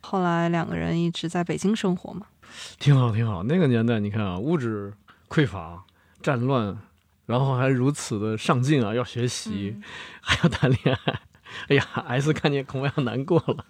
[0.00, 2.26] 后来两个人一直在北京生活嘛。
[2.78, 3.42] 挺好挺好。
[3.42, 4.92] 那个年代你看啊，物质
[5.30, 5.82] 匮乏，
[6.24, 6.74] 战乱，
[7.26, 9.76] 然后还如此的上进啊，要学习，
[10.22, 11.20] 还要谈恋爱。
[11.68, 13.66] 哎呀，S 看见恐怕要难过了，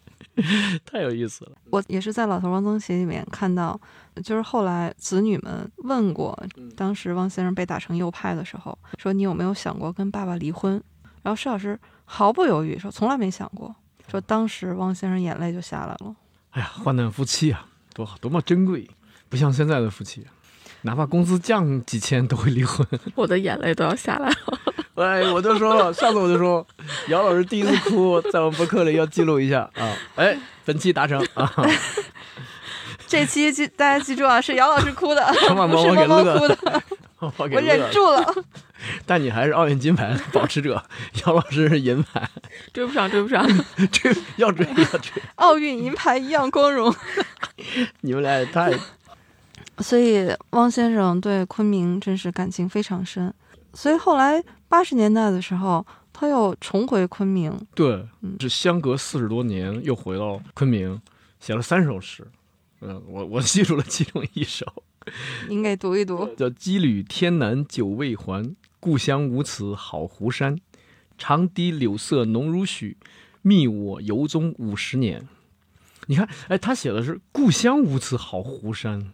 [0.84, 1.52] 太有意思了。
[1.70, 3.80] 我也是在《老头汪曾祺》里面看到，
[4.24, 6.36] 就是后来子女们问过，
[6.76, 10.82] 当时汪先生被打成右派的时候，说你有没有想过跟爸爸离婚？
[11.22, 13.74] 然后施老师毫不犹豫说从来没想过，
[14.10, 16.16] 说当时汪先生眼泪就下来了。
[16.50, 18.90] 哎呀，患难夫妻啊，多好，多么珍贵，
[19.28, 20.26] 不像现在的夫妻，
[20.86, 22.86] 哪怕工资降几千都会离婚。
[23.16, 24.36] 我的眼泪都要下来了。
[24.94, 26.64] 哎，我就说了，上次我就说，
[27.08, 29.92] 姚老师第一次哭，在我们博客里要记录一下啊。
[30.14, 31.52] 哎，本期达成啊，
[33.06, 36.82] 这期记大家记住啊，是姚老师哭的，把不是猫给乐猫猫哭的，
[37.18, 37.90] 我忍。
[37.90, 38.24] 住了。
[39.04, 40.82] 但你还是奥运金牌保持者，
[41.24, 42.28] 姚老师是银牌，
[42.72, 43.44] 追不上，追不上。
[43.90, 46.94] 追要追要追，奥运银牌一样光荣。
[48.02, 48.70] 你们俩也太
[49.78, 53.32] 所以汪先生对昆明真是感情非常深。
[53.74, 57.52] 所以后来八十年代的时候，他又重回昆明。
[57.74, 61.00] 对嗯，是相隔四十多年又回到昆明，
[61.40, 62.26] 写了三首诗。
[62.80, 64.66] 嗯，我我记住了其中一首，
[65.48, 66.26] 您给读一读。
[66.36, 70.58] 叫“羁旅天南久未还，故乡无此好湖山。
[71.18, 72.96] 长堤柳色浓如许，
[73.42, 75.28] 觅我游踪五十年。”
[76.08, 79.12] 你看，哎，他写的是“故乡无此好湖山”，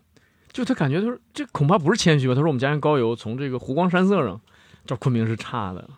[0.53, 2.35] 就他感觉他说这恐怕不是谦虚吧？
[2.35, 4.41] 他说我们家乡高邮从这个湖光山色上，
[4.85, 5.89] 这昆明是差的。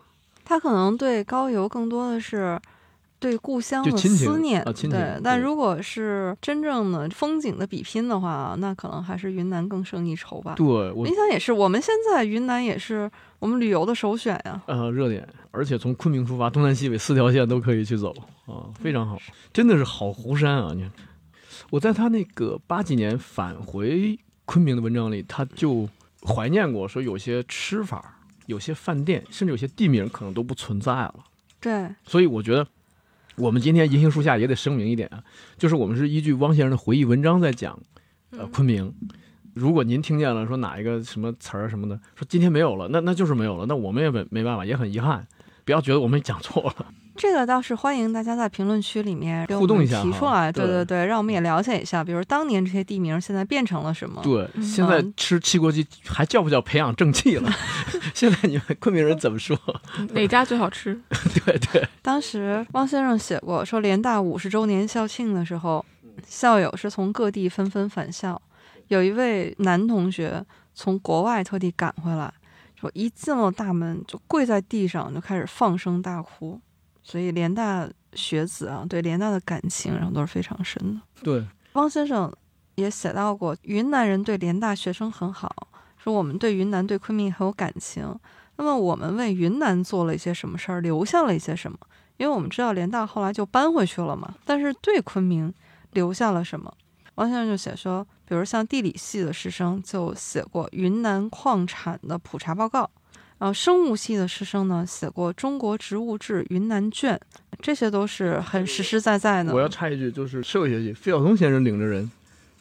[0.43, 2.59] 他可能对高邮更多的是
[3.17, 5.19] 对故乡的思念，啊亲情对。
[5.23, 10.53] 但如果是真正的风景的比拼的话，那可能还是云南更胜一筹吧。
[10.55, 14.61] 对我你想也是，我们现在云南也是我们旅游的首选呀。
[14.67, 18.13] 呃，热点，而且从昆明出发，东南西北四条线都可以去走
[18.45, 19.17] 啊，非常好，
[19.51, 20.71] 真的是好湖山啊！
[20.75, 20.91] 你看，
[21.71, 25.89] 我在他那个八几年返回昆明的文章里，他就
[26.21, 31.15] 怀念过，说有些吃法、有些饭店，甚至有些地名可能都不存在了。
[31.59, 32.67] 对，所以我觉得，
[33.35, 35.23] 我们今天银杏树下也得声明一点啊，
[35.57, 37.79] 就是我们是依据汪先生的回忆文章在讲，
[38.31, 38.93] 呃，嗯昆明。
[39.53, 45.25] 如果您听见了说哪一个什么词儿什么的，说今天没有了，那那就是没有了，那我们也没没办法，也很遗憾。
[45.63, 46.87] 不要觉得我们讲错了。
[47.17, 54.21] 这个倒是欢迎大家在评论区里面互动一下提出来，对对对对，让我们也了解一下，比如当年这些地名现在变成了什么？
[54.21, 57.49] 对，嗯现在吃七国鸡还叫不叫培养正气了？
[58.13, 59.57] 现在你们昆明人怎么说？
[60.11, 60.99] 哪家最好吃？
[61.45, 65.85] 对对，当时汪先生写过，说联大五十周年校庆的时候，
[66.27, 68.41] 校友是从各地纷纷返校，
[68.89, 70.43] 有一位男同学
[70.73, 72.33] 从国外特地赶回来，
[72.79, 76.59] 说一进了大门就跪在地上就开始放声大哭，
[77.07, 81.01] 所以联大学子啊对联大的感情然后都是非常深的。
[81.23, 82.33] 对，汪先生
[82.73, 88.03] 也写到过，云南人对联大学生很好，说我们对云南、对昆明很有感情。
[88.55, 91.77] 那么我们为云南做了一些什么事儿，留下了一些什么？
[92.17, 95.53] 因为我们知道联大后来就搬回去了嘛，但是对昆明
[95.91, 96.73] 留下了什么？
[97.15, 102.89] 汪先生就写说，比如像地理系的师生就写过云南矿产的普查报告，
[103.37, 107.15] 然后生物系的师生呢写过《中国植物志云南卷》，
[107.61, 109.53] 这些都是很实实在在的。
[109.53, 112.09] 我要插一句，就是社会学系费孝通先生领着人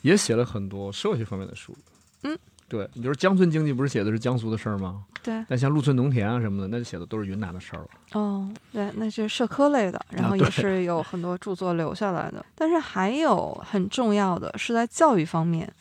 [0.03, 1.77] 也写了很多社会学方面的书。
[2.25, 2.37] 嗯，
[2.69, 5.05] 对，你就是江村经济不是写的是江苏的事儿吗？
[5.23, 7.89] 对，那像陆村农田啊什么的，那就写的都是云南的事儿了。
[8.13, 12.45] 哦，对，那是社科类的，然后也是有很多著作留下来的。
[12.55, 15.73] 但是还有很重要的是在教育方面，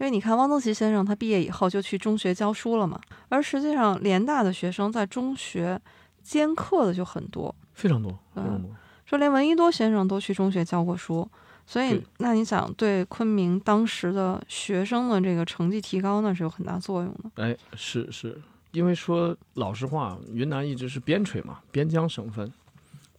[0.00, 2.98] 因为你看汪曾祺先生他毕业以后就去中学教书了嘛，
[3.28, 5.78] 而实际上联大的学生在中学
[6.22, 8.70] 兼课的就很多，非常多，非嗯常多。
[9.04, 11.28] 说连闻一多先生都去中学教过书。
[11.66, 17.44] 所以，那你想，对昆明当时的学生的这个成绩提高，那是有很大作用的。
[17.44, 18.36] 哎，是是，
[18.72, 22.50] 因为说老实话，云南一直是边陲嘛，边疆省份，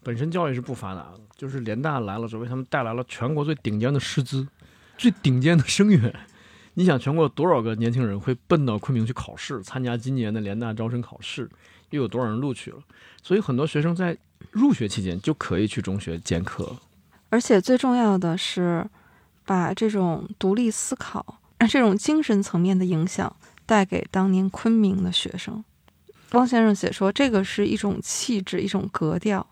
[0.04, 4.46] 本身教育是不发达的，就是联大来了之后，为他们带来了全国最顶尖的师资，
[4.98, 6.14] 最顶尖的生源。
[6.74, 11.50] 你想，全国有多少个年轻人会奔到昆明去考试，参加今年的联大招生考试？
[11.90, 12.78] 又有多少人录取了？
[13.22, 14.18] 所以很多学生在
[14.52, 16.74] 入学期间就可以去中学兼课。
[17.30, 18.90] 而且最重要的是，
[19.46, 25.62] 把这种独立思考、 这种精神层面的影响带给当年昆明的学生。
[26.32, 29.46] 汪先生写说，这个是一种气质，一种格调，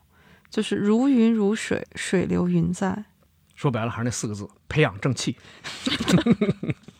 [0.49, 3.03] 就是如云如水，水流云在。
[3.55, 5.35] 说白了还是那四个字：培养正气。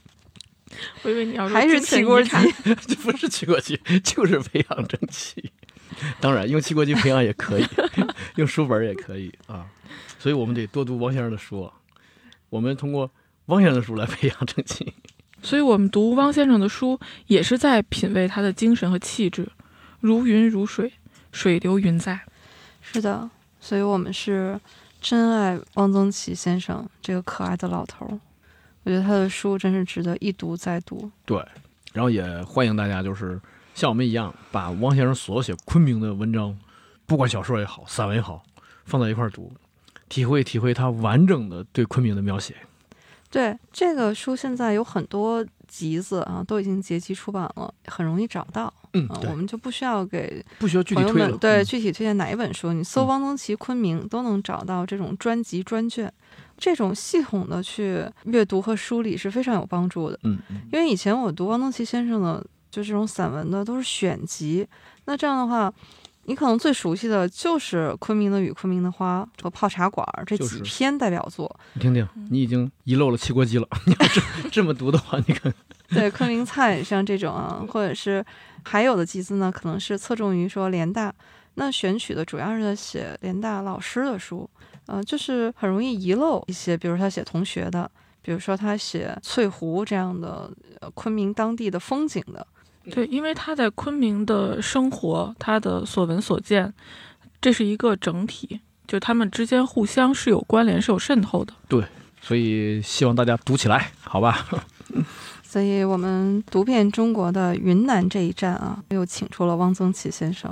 [1.04, 2.30] 我以为你要说还是汽锅鸡，
[2.88, 5.52] 这不是汽锅鸡，就是培养正气。
[6.20, 7.66] 当然，用汽锅鸡培养也可以，
[8.38, 9.66] 用书本也可以啊。
[10.18, 11.74] 所以我们得多读汪先生的书啊。
[12.50, 13.10] 我们通过
[13.48, 14.94] 汪先生的书来培养正气。
[15.42, 19.48] 所以我们读汪先生的书，也是在品味他的精神和气质，
[20.02, 20.92] 如云如水，
[21.32, 22.20] 水流云在。
[22.82, 24.60] 是的，所以我们是
[25.00, 28.20] 真爱汪曾祺先生这个可爱的老头儿。
[28.84, 31.10] 我觉得他的书真是值得一读再读。
[31.26, 31.38] 对，
[31.94, 33.40] 然后也欢迎大家就是
[33.76, 36.58] 像我们一样，把汪先生所写昆明的文章，
[37.06, 38.44] 不管小说也好，散文也好，
[38.86, 39.52] 放在一块儿读，
[40.08, 42.56] 体会体会他完整的对昆明的描写。
[43.32, 48.74] 对这个书，现在有很多集子啊，都已经结集出版了，很容易找到。
[48.94, 56.12] 嗯，啊，我，们就不需要给不需要具体推对嗯具体推荐哪一本书，你搜嗯汪曾祺昆明都能找到这种专辑专卷，
[56.60, 60.20] 这种系统的去阅读和梳理是非常有帮助的。
[60.24, 64.68] 嗯嗯，因为以前我读汪曾祺先生的就这种散文的都是选集，
[65.06, 65.74] 那这样的话，
[66.26, 71.50] 你可能最熟悉的就是《昆明的雨》《昆明的花》和《泡茶馆》这几篇代表作。
[71.74, 73.68] 你听听，你已经遗漏了汽锅鸡了。
[73.88, 75.52] 你要这这么读的话，你看，
[75.90, 78.24] 对，昆明菜像这种啊，或者是
[78.64, 81.12] 还有的集子呢，可能是侧重于说联大，
[81.56, 84.48] 那选取的主要是在写联大老师的书，
[84.90, 87.90] 呃，就是很容易遗漏一些，比如他写同学的，
[88.24, 90.50] 比如说他写翠湖这样的、
[90.82, 92.48] 呃、昆明当地的风景的，
[92.90, 96.74] 对，因为他在昆明的生活，他的所闻所见，
[97.40, 101.54] 这是一个整体，就他们之间互相是有关联、是有渗透的。
[101.68, 101.86] 对
[102.20, 104.48] 所以希望大家读起来，好吧？
[105.44, 110.52] 所以我们读遍中国的云南这一站啊，又请出了汪曾祺先生，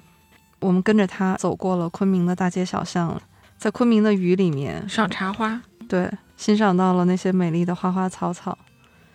[0.59, 3.19] 我们跟着他走过了昆明的大街小巷，
[3.57, 8.57] 在昆明的雨里面，赏茶花，对，欣赏到了那些美丽的花花草草。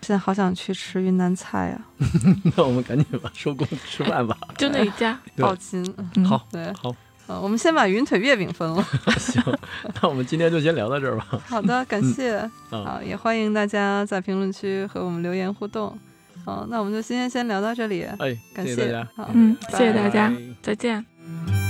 [0.03, 1.79] 现在好想去吃云南菜啊，
[2.57, 4.37] 那我们赶紧吧，收工吃饭吧。
[4.59, 5.17] 就那一家。
[5.37, 5.95] 对抱金。
[6.17, 6.93] 嗯好，对，好，
[7.29, 8.85] 呃，我们先把云腿月饼分了。
[9.17, 9.41] 行，
[10.01, 11.41] 那我们今天就先聊到这儿吧。
[11.47, 12.35] 好的，感谢。
[12.37, 15.97] 啊，好，也欢迎大家在评论区和我们留言互动。
[16.45, 19.09] 好，那我们就今天先聊到这里，哎，感谢谢大家。
[19.15, 21.62] 好，嗯，谢谢大家，再见。